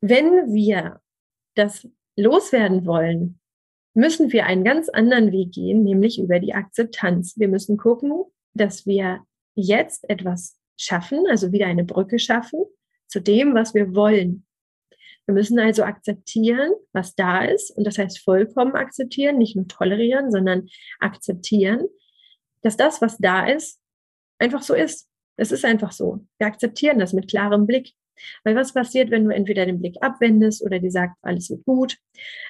Wenn 0.00 0.52
wir 0.52 1.00
das 1.54 1.88
loswerden 2.16 2.86
wollen, 2.86 3.40
müssen 3.94 4.32
wir 4.32 4.46
einen 4.46 4.64
ganz 4.64 4.88
anderen 4.88 5.32
Weg 5.32 5.52
gehen, 5.52 5.84
nämlich 5.84 6.18
über 6.18 6.40
die 6.40 6.54
Akzeptanz. 6.54 7.38
Wir 7.38 7.48
müssen 7.48 7.76
gucken, 7.76 8.24
dass 8.54 8.86
wir 8.86 9.20
jetzt 9.54 10.08
etwas 10.08 10.58
schaffen, 10.78 11.26
also 11.28 11.52
wieder 11.52 11.66
eine 11.66 11.84
Brücke 11.84 12.18
schaffen 12.18 12.64
zu 13.06 13.20
dem, 13.20 13.54
was 13.54 13.74
wir 13.74 13.94
wollen. 13.94 14.46
Wir 15.26 15.34
müssen 15.34 15.58
also 15.58 15.84
akzeptieren, 15.84 16.72
was 16.92 17.14
da 17.14 17.44
ist. 17.44 17.70
Und 17.70 17.84
das 17.84 17.98
heißt 17.98 18.20
vollkommen 18.20 18.74
akzeptieren, 18.74 19.38
nicht 19.38 19.54
nur 19.54 19.68
tolerieren, 19.68 20.32
sondern 20.32 20.68
akzeptieren, 20.98 21.86
dass 22.62 22.76
das, 22.76 23.00
was 23.02 23.18
da 23.18 23.46
ist, 23.46 23.80
einfach 24.38 24.62
so 24.62 24.74
ist. 24.74 25.08
Es 25.36 25.52
ist 25.52 25.64
einfach 25.64 25.92
so. 25.92 26.26
Wir 26.38 26.46
akzeptieren 26.46 26.98
das 26.98 27.12
mit 27.12 27.28
klarem 27.28 27.66
Blick. 27.66 27.92
Weil 28.44 28.54
was 28.54 28.74
passiert, 28.74 29.10
wenn 29.10 29.24
du 29.24 29.30
entweder 29.30 29.66
den 29.66 29.80
Blick 29.80 29.96
abwendest 30.00 30.62
oder 30.62 30.78
die 30.78 30.90
sagt, 30.90 31.16
alles 31.22 31.50
wird 31.50 31.64
gut, 31.64 31.98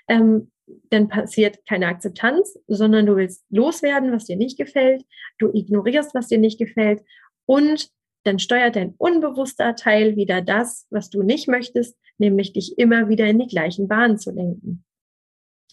ähm, 0.08 0.50
dann 0.90 1.08
passiert 1.08 1.64
keine 1.66 1.86
Akzeptanz, 1.86 2.58
sondern 2.66 3.06
du 3.06 3.16
willst 3.16 3.44
loswerden, 3.50 4.12
was 4.12 4.24
dir 4.24 4.36
nicht 4.36 4.58
gefällt, 4.58 5.04
du 5.38 5.52
ignorierst, 5.52 6.14
was 6.14 6.28
dir 6.28 6.38
nicht 6.38 6.58
gefällt 6.58 7.02
und 7.46 7.90
dann 8.24 8.38
steuert 8.38 8.76
dein 8.76 8.94
unbewusster 8.98 9.74
Teil 9.74 10.16
wieder 10.16 10.42
das, 10.42 10.86
was 10.90 11.10
du 11.10 11.22
nicht 11.22 11.48
möchtest, 11.48 11.96
nämlich 12.18 12.52
dich 12.52 12.78
immer 12.78 13.08
wieder 13.08 13.26
in 13.26 13.40
die 13.40 13.48
gleichen 13.48 13.88
Bahnen 13.88 14.18
zu 14.18 14.30
lenken. 14.30 14.84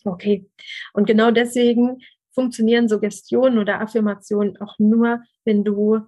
Okay. 0.04 0.50
Und 0.94 1.06
genau 1.06 1.30
deswegen 1.32 2.00
funktionieren 2.40 2.88
Suggestionen 2.88 3.60
oder 3.60 3.82
Affirmationen 3.82 4.56
auch 4.62 4.80
nur, 4.80 5.22
wenn 5.44 5.66
du 5.66 6.00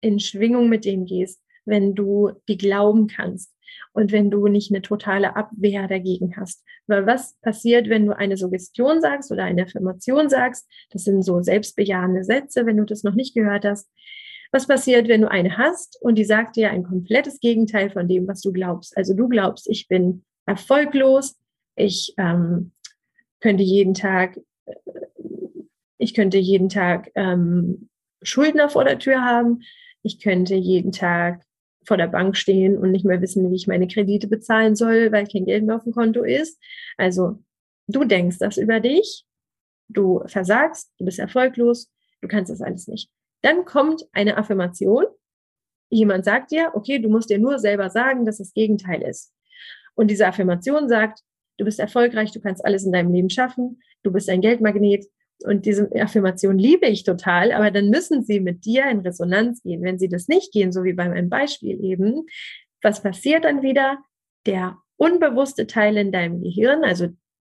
in 0.00 0.20
Schwingung 0.20 0.68
mit 0.68 0.84
denen 0.84 1.04
gehst, 1.04 1.42
wenn 1.64 1.96
du 1.96 2.30
die 2.48 2.56
glauben 2.56 3.08
kannst 3.08 3.52
und 3.92 4.12
wenn 4.12 4.30
du 4.30 4.46
nicht 4.46 4.70
eine 4.70 4.82
totale 4.82 5.34
Abwehr 5.34 5.88
dagegen 5.88 6.36
hast. 6.36 6.62
Weil 6.86 7.06
was 7.06 7.34
passiert, 7.40 7.88
wenn 7.88 8.06
du 8.06 8.16
eine 8.16 8.36
Suggestion 8.36 9.00
sagst 9.00 9.32
oder 9.32 9.42
eine 9.42 9.64
Affirmation 9.64 10.28
sagst? 10.28 10.70
Das 10.90 11.02
sind 11.02 11.24
so 11.24 11.42
selbstbejahende 11.42 12.22
Sätze, 12.22 12.66
wenn 12.66 12.76
du 12.76 12.84
das 12.84 13.02
noch 13.02 13.14
nicht 13.14 13.34
gehört 13.34 13.64
hast. 13.64 13.90
Was 14.52 14.68
passiert, 14.68 15.08
wenn 15.08 15.22
du 15.22 15.28
eine 15.28 15.58
hast 15.58 16.00
und 16.00 16.14
die 16.16 16.24
sagt 16.24 16.54
dir 16.54 16.70
ein 16.70 16.84
komplettes 16.84 17.40
Gegenteil 17.40 17.90
von 17.90 18.06
dem, 18.06 18.28
was 18.28 18.42
du 18.42 18.52
glaubst? 18.52 18.96
Also 18.96 19.12
du 19.12 19.28
glaubst, 19.28 19.68
ich 19.68 19.88
bin 19.88 20.24
erfolglos, 20.46 21.36
ich 21.74 22.14
ähm, 22.16 22.70
könnte 23.40 23.64
jeden 23.64 23.94
Tag, 23.94 24.38
äh, 24.66 24.74
ich 26.04 26.12
könnte 26.12 26.36
jeden 26.36 26.68
Tag 26.68 27.10
ähm, 27.14 27.88
Schuldner 28.22 28.68
vor 28.68 28.84
der 28.84 28.98
Tür 28.98 29.24
haben, 29.24 29.62
ich 30.02 30.20
könnte 30.20 30.54
jeden 30.54 30.92
Tag 30.92 31.42
vor 31.86 31.96
der 31.96 32.08
Bank 32.08 32.36
stehen 32.36 32.76
und 32.76 32.92
nicht 32.92 33.06
mehr 33.06 33.20
wissen, 33.22 33.50
wie 33.50 33.56
ich 33.56 33.66
meine 33.66 33.88
Kredite 33.88 34.28
bezahlen 34.28 34.76
soll, 34.76 35.12
weil 35.12 35.26
kein 35.26 35.46
Geld 35.46 35.64
mehr 35.64 35.76
auf 35.76 35.84
dem 35.84 35.92
Konto 35.92 36.22
ist. 36.22 36.60
Also 36.98 37.42
du 37.88 38.04
denkst 38.04 38.38
das 38.38 38.58
über 38.58 38.80
dich, 38.80 39.24
du 39.88 40.22
versagst, 40.26 40.92
du 40.98 41.06
bist 41.06 41.18
erfolglos, 41.18 41.90
du 42.20 42.28
kannst 42.28 42.52
das 42.52 42.60
alles 42.60 42.86
nicht. 42.86 43.10
Dann 43.42 43.64
kommt 43.64 44.04
eine 44.12 44.36
Affirmation. 44.36 45.04
Jemand 45.90 46.26
sagt 46.26 46.50
dir, 46.50 46.70
okay, 46.74 46.98
du 46.98 47.08
musst 47.08 47.30
dir 47.30 47.38
nur 47.38 47.58
selber 47.58 47.88
sagen, 47.88 48.26
dass 48.26 48.38
das 48.38 48.52
Gegenteil 48.52 49.02
ist. 49.02 49.32
Und 49.94 50.08
diese 50.10 50.26
Affirmation 50.26 50.88
sagt, 50.88 51.20
du 51.56 51.64
bist 51.64 51.78
erfolgreich, 51.78 52.30
du 52.32 52.40
kannst 52.40 52.64
alles 52.64 52.84
in 52.84 52.92
deinem 52.92 53.12
Leben 53.12 53.30
schaffen, 53.30 53.80
du 54.02 54.12
bist 54.12 54.28
ein 54.28 54.42
Geldmagnet, 54.42 55.06
und 55.42 55.66
diese 55.66 55.90
Affirmation 55.94 56.58
liebe 56.58 56.86
ich 56.86 57.04
total, 57.04 57.52
aber 57.52 57.70
dann 57.70 57.90
müssen 57.90 58.24
sie 58.24 58.40
mit 58.40 58.64
dir 58.64 58.88
in 58.88 59.00
Resonanz 59.00 59.62
gehen. 59.62 59.82
Wenn 59.82 59.98
sie 59.98 60.08
das 60.08 60.28
nicht 60.28 60.52
gehen, 60.52 60.72
so 60.72 60.84
wie 60.84 60.92
bei 60.92 61.08
meinem 61.08 61.28
Beispiel 61.28 61.82
eben, 61.84 62.26
was 62.82 63.02
passiert 63.02 63.44
dann 63.44 63.62
wieder? 63.62 63.98
Der 64.46 64.78
unbewusste 64.96 65.66
Teil 65.66 65.96
in 65.96 66.12
deinem 66.12 66.40
Gehirn, 66.42 66.84
also 66.84 67.08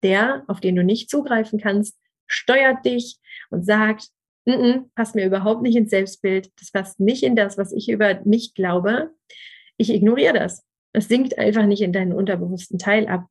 der, 0.04 0.44
auf 0.48 0.62
den 0.62 0.76
du 0.76 0.84
nicht 0.84 1.10
zugreifen 1.10 1.60
kannst, 1.60 1.98
steuert 2.28 2.86
dich 2.86 3.18
und 3.50 3.66
sagt, 3.66 4.10
N 4.46 4.62
-n, 4.62 4.90
passt 4.96 5.16
mir 5.16 5.26
überhaupt 5.26 5.64
nicht 5.64 5.76
ins 5.76 5.90
Selbstbild, 5.90 6.52
das 6.60 6.72
passt 6.72 7.00
nicht 7.00 7.24
in 7.24 7.36
das, 7.36 7.58
was 7.58 7.72
ich 7.74 7.90
über 7.90 8.22
mich 8.26 8.54
glaube. 8.54 9.12
Ich 9.78 9.92
ignoriere 9.92 10.34
das. 10.34 10.64
Es 10.94 11.08
sinkt 11.08 11.38
einfach 11.38 11.66
nicht 11.66 11.82
in 11.82 11.92
deinen 11.92 12.14
unterbewussten 12.14 12.78
Teil 12.78 13.08
ab. 13.08 13.26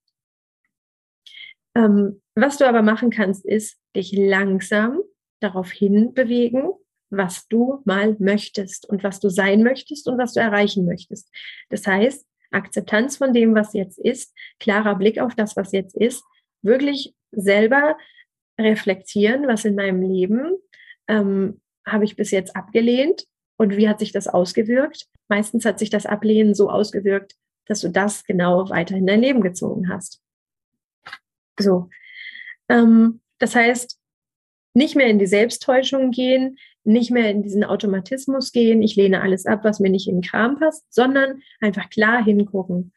Ähm, 1.76 2.20
was 2.34 2.58
du 2.58 2.66
aber 2.66 2.82
machen 2.82 3.10
kannst, 3.10 3.44
ist 3.44 3.78
dich 3.94 4.12
langsam 4.12 5.00
darauf 5.40 5.70
hinbewegen, 5.70 6.72
was 7.10 7.46
du 7.48 7.80
mal 7.84 8.16
möchtest 8.18 8.88
und 8.88 9.04
was 9.04 9.20
du 9.20 9.28
sein 9.28 9.62
möchtest 9.62 10.08
und 10.08 10.18
was 10.18 10.32
du 10.32 10.40
erreichen 10.40 10.84
möchtest. 10.84 11.30
Das 11.70 11.86
heißt, 11.86 12.26
Akzeptanz 12.50 13.16
von 13.16 13.32
dem, 13.32 13.54
was 13.54 13.72
jetzt 13.72 13.98
ist, 13.98 14.34
klarer 14.58 14.96
Blick 14.96 15.18
auf 15.18 15.34
das, 15.34 15.56
was 15.56 15.72
jetzt 15.72 15.96
ist, 15.96 16.24
wirklich 16.62 17.14
selber 17.32 17.96
reflektieren, 18.58 19.46
was 19.46 19.64
in 19.64 19.74
meinem 19.74 20.02
Leben 20.02 20.56
ähm, 21.08 21.60
habe 21.86 22.04
ich 22.04 22.16
bis 22.16 22.30
jetzt 22.30 22.56
abgelehnt 22.56 23.26
und 23.56 23.76
wie 23.76 23.88
hat 23.88 23.98
sich 23.98 24.12
das 24.12 24.28
ausgewirkt. 24.28 25.06
Meistens 25.28 25.64
hat 25.64 25.78
sich 25.78 25.90
das 25.90 26.06
Ablehnen 26.06 26.54
so 26.54 26.70
ausgewirkt, 26.70 27.34
dass 27.66 27.80
du 27.80 27.88
das 27.88 28.24
genau 28.24 28.68
weiter 28.70 28.96
in 28.96 29.06
dein 29.06 29.20
Leben 29.20 29.40
gezogen 29.40 29.88
hast. 29.88 30.20
So. 31.58 31.88
Ähm, 32.68 33.20
das 33.38 33.54
heißt, 33.54 33.98
nicht 34.74 34.96
mehr 34.96 35.06
in 35.06 35.18
die 35.18 35.26
Selbsttäuschung 35.26 36.10
gehen, 36.10 36.58
nicht 36.82 37.10
mehr 37.10 37.30
in 37.30 37.42
diesen 37.42 37.64
Automatismus 37.64 38.52
gehen, 38.52 38.82
ich 38.82 38.96
lehne 38.96 39.22
alles 39.22 39.46
ab, 39.46 39.64
was 39.64 39.80
mir 39.80 39.90
nicht 39.90 40.08
in 40.08 40.16
den 40.16 40.22
Kram 40.22 40.58
passt, 40.58 40.84
sondern 40.92 41.40
einfach 41.60 41.88
klar 41.88 42.22
hingucken. 42.22 42.92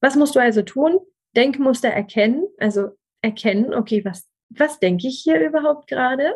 Was 0.00 0.16
musst 0.16 0.36
du 0.36 0.40
also 0.40 0.62
tun? 0.62 0.98
Denkmuster 1.36 1.88
erkennen, 1.88 2.46
also 2.58 2.90
erkennen, 3.22 3.74
okay, 3.74 4.04
was, 4.04 4.28
was 4.50 4.78
denke 4.78 5.08
ich 5.08 5.20
hier 5.22 5.40
überhaupt 5.40 5.88
gerade? 5.88 6.34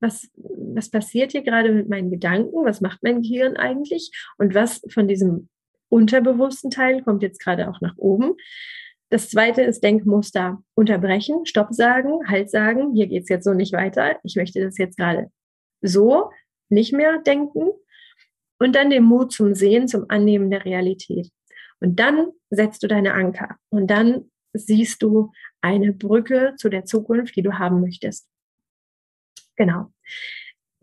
Was, 0.00 0.28
was 0.34 0.90
passiert 0.90 1.32
hier 1.32 1.42
gerade 1.42 1.72
mit 1.72 1.88
meinen 1.88 2.10
Gedanken? 2.10 2.64
Was 2.64 2.80
macht 2.80 3.02
mein 3.02 3.22
Gehirn 3.22 3.56
eigentlich? 3.56 4.10
Und 4.36 4.54
was 4.54 4.82
von 4.90 5.06
diesem 5.06 5.48
unterbewussten 5.88 6.70
Teil 6.70 7.02
kommt 7.02 7.22
jetzt 7.22 7.40
gerade 7.40 7.68
auch 7.68 7.80
nach 7.80 7.96
oben? 7.98 8.34
Das 9.12 9.28
zweite 9.28 9.60
ist 9.60 9.84
Denkmuster 9.84 10.64
unterbrechen, 10.74 11.44
Stopp 11.44 11.74
sagen, 11.74 12.26
Halt 12.28 12.48
sagen, 12.48 12.94
hier 12.94 13.08
geht's 13.08 13.28
jetzt 13.28 13.44
so 13.44 13.52
nicht 13.52 13.74
weiter. 13.74 14.18
Ich 14.24 14.36
möchte 14.36 14.64
das 14.64 14.78
jetzt 14.78 14.96
gerade 14.96 15.30
so 15.82 16.30
nicht 16.70 16.94
mehr 16.94 17.18
denken. 17.18 17.72
Und 18.58 18.74
dann 18.74 18.88
den 18.88 19.02
Mut 19.02 19.30
zum 19.30 19.54
Sehen, 19.54 19.86
zum 19.86 20.06
Annehmen 20.08 20.50
der 20.50 20.64
Realität. 20.64 21.30
Und 21.78 22.00
dann 22.00 22.28
setzt 22.48 22.82
du 22.84 22.88
deine 22.88 23.12
Anker 23.12 23.58
und 23.68 23.88
dann 23.88 24.30
siehst 24.54 25.02
du 25.02 25.30
eine 25.60 25.92
Brücke 25.92 26.54
zu 26.56 26.70
der 26.70 26.86
Zukunft, 26.86 27.36
die 27.36 27.42
du 27.42 27.58
haben 27.58 27.82
möchtest. 27.82 28.30
Genau. 29.56 29.92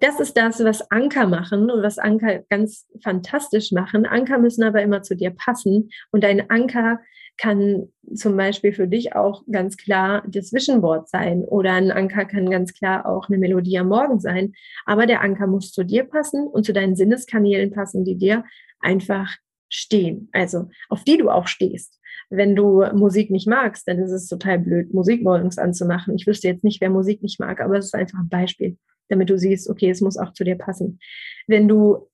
Das 0.01 0.19
ist 0.19 0.37
das, 0.37 0.63
was 0.63 0.91
Anker 0.91 1.25
machen 1.25 1.71
und 1.71 1.81
was 1.81 1.97
Anker 1.97 2.43
ganz 2.51 2.85
fantastisch 3.03 3.71
machen. 3.71 4.05
Anker 4.05 4.37
müssen 4.37 4.61
aber 4.63 4.83
immer 4.83 5.01
zu 5.01 5.15
dir 5.15 5.31
passen 5.31 5.89
und 6.11 6.23
dein 6.23 6.47
Anker 6.51 6.99
kann 7.39 7.87
zum 8.13 8.35
Beispiel 8.35 8.73
für 8.73 8.87
dich 8.87 9.15
auch 9.15 9.43
ganz 9.49 9.77
klar 9.77 10.23
das 10.27 10.51
Vision 10.51 10.83
sein 11.05 11.43
oder 11.43 11.73
ein 11.73 11.89
Anker 11.89 12.25
kann 12.25 12.49
ganz 12.49 12.73
klar 12.73 13.05
auch 13.05 13.29
eine 13.29 13.37
Melodie 13.37 13.79
am 13.79 13.87
Morgen 13.87 14.19
sein. 14.19 14.53
Aber 14.85 15.05
der 15.05 15.21
Anker 15.21 15.47
muss 15.47 15.71
zu 15.71 15.83
dir 15.83 16.03
passen 16.03 16.45
und 16.45 16.65
zu 16.65 16.73
deinen 16.73 16.95
Sinneskanälen 16.95 17.71
passen, 17.71 18.03
die 18.03 18.17
dir 18.17 18.43
einfach 18.81 19.37
stehen, 19.69 20.29
also 20.33 20.69
auf 20.89 21.03
die 21.03 21.17
du 21.17 21.29
auch 21.29 21.47
stehst. 21.47 21.99
Wenn 22.29 22.55
du 22.55 22.83
Musik 22.93 23.31
nicht 23.31 23.47
magst, 23.47 23.87
dann 23.87 23.99
ist 23.99 24.11
es 24.11 24.27
total 24.27 24.59
blöd, 24.59 24.93
Musik 24.93 25.23
morgens 25.23 25.57
anzumachen. 25.57 26.15
Ich 26.15 26.27
wüsste 26.27 26.47
jetzt 26.47 26.63
nicht, 26.63 26.81
wer 26.81 26.89
Musik 26.89 27.23
nicht 27.23 27.39
mag, 27.39 27.61
aber 27.61 27.77
es 27.77 27.85
ist 27.85 27.95
einfach 27.95 28.19
ein 28.19 28.29
Beispiel, 28.29 28.77
damit 29.07 29.29
du 29.29 29.37
siehst, 29.37 29.69
okay, 29.69 29.89
es 29.89 30.01
muss 30.01 30.17
auch 30.17 30.33
zu 30.33 30.43
dir 30.43 30.55
passen. 30.55 30.99
Wenn 31.47 31.67
du 31.67 32.09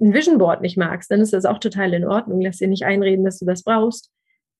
ein 0.00 0.14
Vision 0.14 0.38
Board 0.38 0.62
nicht 0.62 0.76
magst, 0.76 1.10
dann 1.10 1.20
ist 1.20 1.32
das 1.32 1.44
auch 1.44 1.58
total 1.58 1.92
in 1.92 2.06
Ordnung. 2.06 2.40
Lass 2.40 2.58
dir 2.58 2.68
nicht 2.68 2.84
einreden, 2.84 3.24
dass 3.24 3.38
du 3.38 3.44
das 3.44 3.62
brauchst. 3.62 4.10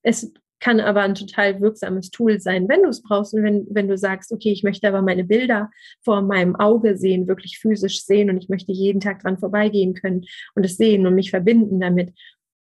Es 0.08 0.32
kann 0.58 0.80
aber 0.80 1.02
ein 1.02 1.14
total 1.14 1.60
wirksames 1.60 2.10
Tool 2.10 2.40
sein, 2.40 2.66
wenn 2.66 2.82
du 2.82 2.88
es 2.88 3.02
brauchst 3.02 3.34
und 3.34 3.42
wenn, 3.42 3.66
wenn 3.68 3.88
du 3.88 3.98
sagst, 3.98 4.32
okay, 4.32 4.50
ich 4.50 4.62
möchte 4.62 4.88
aber 4.88 5.02
meine 5.02 5.22
Bilder 5.22 5.70
vor 6.02 6.22
meinem 6.22 6.56
Auge 6.56 6.96
sehen, 6.96 7.28
wirklich 7.28 7.58
physisch 7.58 8.06
sehen 8.06 8.30
und 8.30 8.38
ich 8.38 8.48
möchte 8.48 8.72
jeden 8.72 9.00
Tag 9.00 9.20
dran 9.20 9.36
vorbeigehen 9.36 9.92
können 9.92 10.24
und 10.54 10.64
es 10.64 10.78
sehen 10.78 11.06
und 11.06 11.14
mich 11.14 11.28
verbinden 11.28 11.78
damit. 11.78 12.14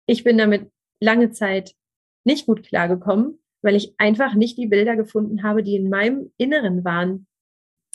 Ich 0.06 0.24
bin 0.24 0.38
damit 0.38 0.70
lange 1.00 1.32
Zeit 1.32 1.74
nicht 2.26 2.46
gut 2.46 2.62
klargekommen, 2.62 3.40
weil 3.64 3.76
ich 3.76 3.96
einfach 3.98 4.36
nicht 4.36 4.60
die 4.60 4.68
Bilder 4.68 4.96
gefunden 4.96 5.42
habe, 5.42 5.64
die 5.64 5.76
in 5.76 5.90
meinem 5.90 6.32
Inneren 6.38 6.86
waren. 6.86 7.26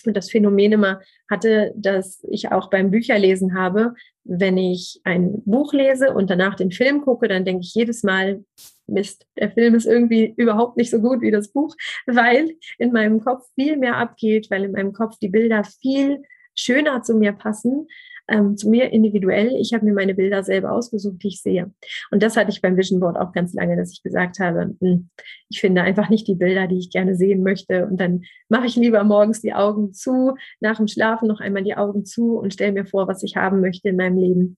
Und 0.04 0.16
das 0.16 0.28
Phänomen 0.28 0.72
immer 0.72 1.00
hatte, 1.30 1.72
dass 1.76 2.20
ich 2.32 2.50
auch 2.50 2.68
beim 2.68 2.90
Bücherlesen 2.90 3.54
habe, 3.54 3.94
wenn 4.28 4.58
ich 4.58 5.00
ein 5.04 5.42
Buch 5.44 5.72
lese 5.72 6.12
und 6.12 6.30
danach 6.30 6.54
den 6.54 6.70
Film 6.70 7.02
gucke, 7.02 7.28
dann 7.28 7.44
denke 7.44 7.62
ich 7.62 7.74
jedes 7.74 8.02
Mal, 8.02 8.44
Mist, 8.86 9.26
der 9.38 9.50
Film 9.50 9.74
ist 9.74 9.86
irgendwie 9.86 10.32
überhaupt 10.36 10.76
nicht 10.76 10.90
so 10.90 11.00
gut 11.00 11.20
wie 11.20 11.30
das 11.30 11.48
Buch, 11.48 11.74
weil 12.06 12.56
in 12.78 12.92
meinem 12.92 13.20
Kopf 13.20 13.44
viel 13.54 13.76
mehr 13.76 13.96
abgeht, 13.96 14.50
weil 14.50 14.64
in 14.64 14.72
meinem 14.72 14.92
Kopf 14.92 15.18
die 15.18 15.28
Bilder 15.28 15.64
viel 15.64 16.22
schöner 16.54 17.02
zu 17.02 17.14
mir 17.14 17.32
passen, 17.32 17.86
ähm, 18.28 18.56
zu 18.56 18.68
mir 18.68 18.92
individuell. 18.92 19.54
Ich 19.60 19.72
habe 19.74 19.84
mir 19.84 19.94
meine 19.94 20.14
Bilder 20.14 20.42
selber 20.42 20.72
ausgesucht, 20.72 21.22
die 21.22 21.28
ich 21.28 21.42
sehe. 21.42 21.72
Und 22.10 22.22
das 22.22 22.36
hatte 22.36 22.50
ich 22.50 22.62
beim 22.62 22.76
Vision 22.76 23.00
Board 23.00 23.16
auch 23.16 23.32
ganz 23.32 23.54
lange, 23.54 23.76
dass 23.76 23.92
ich 23.92 24.02
gesagt 24.02 24.38
habe, 24.38 24.74
hm, 24.80 25.08
ich 25.48 25.60
finde 25.60 25.82
einfach 25.82 26.08
nicht 26.08 26.26
die 26.26 26.34
Bilder, 26.34 26.66
die 26.66 26.78
ich 26.78 26.90
gerne 26.90 27.14
sehen 27.14 27.42
möchte. 27.42 27.86
Und 27.86 28.00
dann 28.00 28.22
mache 28.48 28.66
ich 28.66 28.76
lieber 28.76 29.04
morgens 29.04 29.40
die 29.40 29.54
Augen 29.54 29.92
zu, 29.92 30.34
nach 30.60 30.76
dem 30.76 30.88
Schlafen 30.88 31.28
noch 31.28 31.40
einmal 31.40 31.62
die 31.62 31.76
Augen 31.76 32.04
zu 32.04 32.38
und 32.38 32.52
stelle 32.52 32.72
mir 32.72 32.86
vor, 32.86 33.08
was 33.08 33.22
ich 33.22 33.36
haben 33.36 33.60
möchte 33.60 33.88
in 33.88 33.96
meinem 33.96 34.18
Leben. 34.18 34.56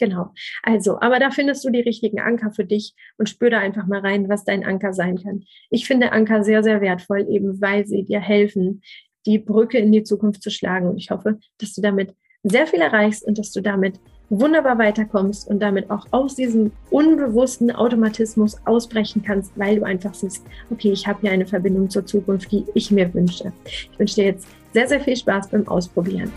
Genau. 0.00 0.32
Also, 0.62 1.00
aber 1.00 1.18
da 1.18 1.30
findest 1.30 1.64
du 1.64 1.70
die 1.70 1.80
richtigen 1.80 2.20
Anker 2.20 2.52
für 2.52 2.64
dich 2.64 2.94
und 3.16 3.28
spür 3.28 3.50
da 3.50 3.58
einfach 3.58 3.86
mal 3.86 4.00
rein, 4.00 4.28
was 4.28 4.44
dein 4.44 4.64
Anker 4.64 4.92
sein 4.92 5.16
kann. 5.20 5.42
Ich 5.70 5.86
finde 5.86 6.12
Anker 6.12 6.44
sehr, 6.44 6.62
sehr 6.62 6.80
wertvoll, 6.80 7.26
eben 7.28 7.60
weil 7.60 7.84
sie 7.84 8.04
dir 8.04 8.20
helfen, 8.20 8.82
die 9.26 9.38
Brücke 9.38 9.78
in 9.78 9.90
die 9.90 10.04
Zukunft 10.04 10.42
zu 10.42 10.50
schlagen. 10.50 10.88
Und 10.88 10.98
ich 10.98 11.10
hoffe, 11.10 11.38
dass 11.58 11.74
du 11.74 11.82
damit 11.82 12.14
sehr 12.42 12.66
viel 12.66 12.80
erreichst 12.80 13.24
und 13.24 13.38
dass 13.38 13.52
du 13.52 13.60
damit 13.60 13.98
wunderbar 14.30 14.78
weiterkommst 14.78 15.48
und 15.48 15.60
damit 15.60 15.90
auch 15.90 16.06
aus 16.10 16.34
diesem 16.34 16.72
unbewussten 16.90 17.70
Automatismus 17.70 18.58
ausbrechen 18.66 19.22
kannst, 19.26 19.52
weil 19.56 19.76
du 19.76 19.84
einfach 19.84 20.14
siehst, 20.14 20.44
okay, 20.70 20.92
ich 20.92 21.06
habe 21.06 21.20
hier 21.22 21.32
eine 21.32 21.46
Verbindung 21.46 21.88
zur 21.88 22.04
Zukunft, 22.04 22.52
die 22.52 22.64
ich 22.74 22.90
mir 22.90 23.12
wünsche. 23.14 23.52
Ich 23.64 23.98
wünsche 23.98 24.16
dir 24.16 24.24
jetzt 24.26 24.46
sehr, 24.72 24.86
sehr 24.86 25.00
viel 25.00 25.16
Spaß 25.16 25.48
beim 25.48 25.66
Ausprobieren. 25.66 26.30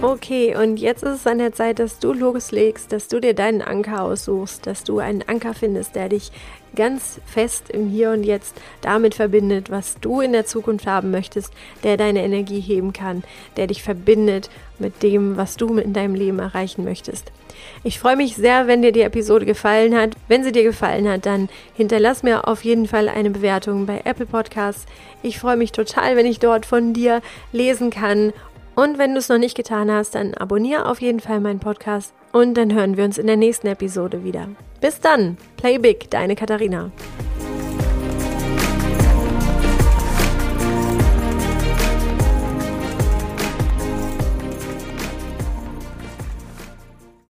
Okay, 0.00 0.54
und 0.54 0.76
jetzt 0.76 1.02
ist 1.02 1.20
es 1.20 1.26
an 1.26 1.38
der 1.38 1.52
Zeit, 1.52 1.80
dass 1.80 1.98
du 1.98 2.12
loslegst, 2.12 2.92
dass 2.92 3.08
du 3.08 3.18
dir 3.18 3.34
deinen 3.34 3.62
Anker 3.62 4.02
aussuchst, 4.02 4.64
dass 4.64 4.84
du 4.84 5.00
einen 5.00 5.24
Anker 5.26 5.54
findest, 5.54 5.96
der 5.96 6.08
dich 6.08 6.30
ganz 6.76 7.20
fest 7.26 7.70
im 7.70 7.88
Hier 7.88 8.12
und 8.12 8.22
Jetzt 8.22 8.54
damit 8.80 9.16
verbindet, 9.16 9.70
was 9.70 9.96
du 10.00 10.20
in 10.20 10.30
der 10.30 10.46
Zukunft 10.46 10.86
haben 10.86 11.10
möchtest, 11.10 11.52
der 11.82 11.96
deine 11.96 12.22
Energie 12.22 12.60
heben 12.60 12.92
kann, 12.92 13.24
der 13.56 13.66
dich 13.66 13.82
verbindet 13.82 14.50
mit 14.78 15.02
dem, 15.02 15.36
was 15.36 15.56
du 15.56 15.76
in 15.78 15.92
deinem 15.92 16.14
Leben 16.14 16.38
erreichen 16.38 16.84
möchtest. 16.84 17.32
Ich 17.82 17.98
freue 17.98 18.14
mich 18.14 18.36
sehr, 18.36 18.68
wenn 18.68 18.82
dir 18.82 18.92
die 18.92 19.00
Episode 19.00 19.44
gefallen 19.44 19.96
hat. 19.96 20.14
Wenn 20.28 20.44
sie 20.44 20.52
dir 20.52 20.62
gefallen 20.62 21.08
hat, 21.08 21.26
dann 21.26 21.48
hinterlass 21.74 22.22
mir 22.22 22.46
auf 22.46 22.64
jeden 22.64 22.86
Fall 22.86 23.08
eine 23.08 23.30
Bewertung 23.30 23.86
bei 23.86 24.02
Apple 24.04 24.26
Podcasts. 24.26 24.86
Ich 25.22 25.40
freue 25.40 25.56
mich 25.56 25.72
total, 25.72 26.14
wenn 26.14 26.26
ich 26.26 26.38
dort 26.38 26.66
von 26.66 26.92
dir 26.92 27.20
lesen 27.50 27.90
kann 27.90 28.32
und 28.78 28.96
wenn 28.96 29.12
du 29.12 29.18
es 29.18 29.28
noch 29.28 29.38
nicht 29.38 29.56
getan 29.56 29.90
hast, 29.90 30.14
dann 30.14 30.34
abonniere 30.34 30.86
auf 30.86 31.00
jeden 31.00 31.18
Fall 31.18 31.40
meinen 31.40 31.58
Podcast 31.58 32.14
und 32.30 32.54
dann 32.54 32.72
hören 32.72 32.96
wir 32.96 33.04
uns 33.04 33.18
in 33.18 33.26
der 33.26 33.36
nächsten 33.36 33.66
Episode 33.66 34.22
wieder. 34.22 34.46
Bis 34.80 35.00
dann, 35.00 35.36
play 35.56 35.78
big, 35.78 36.08
deine 36.10 36.36
Katharina. 36.36 36.92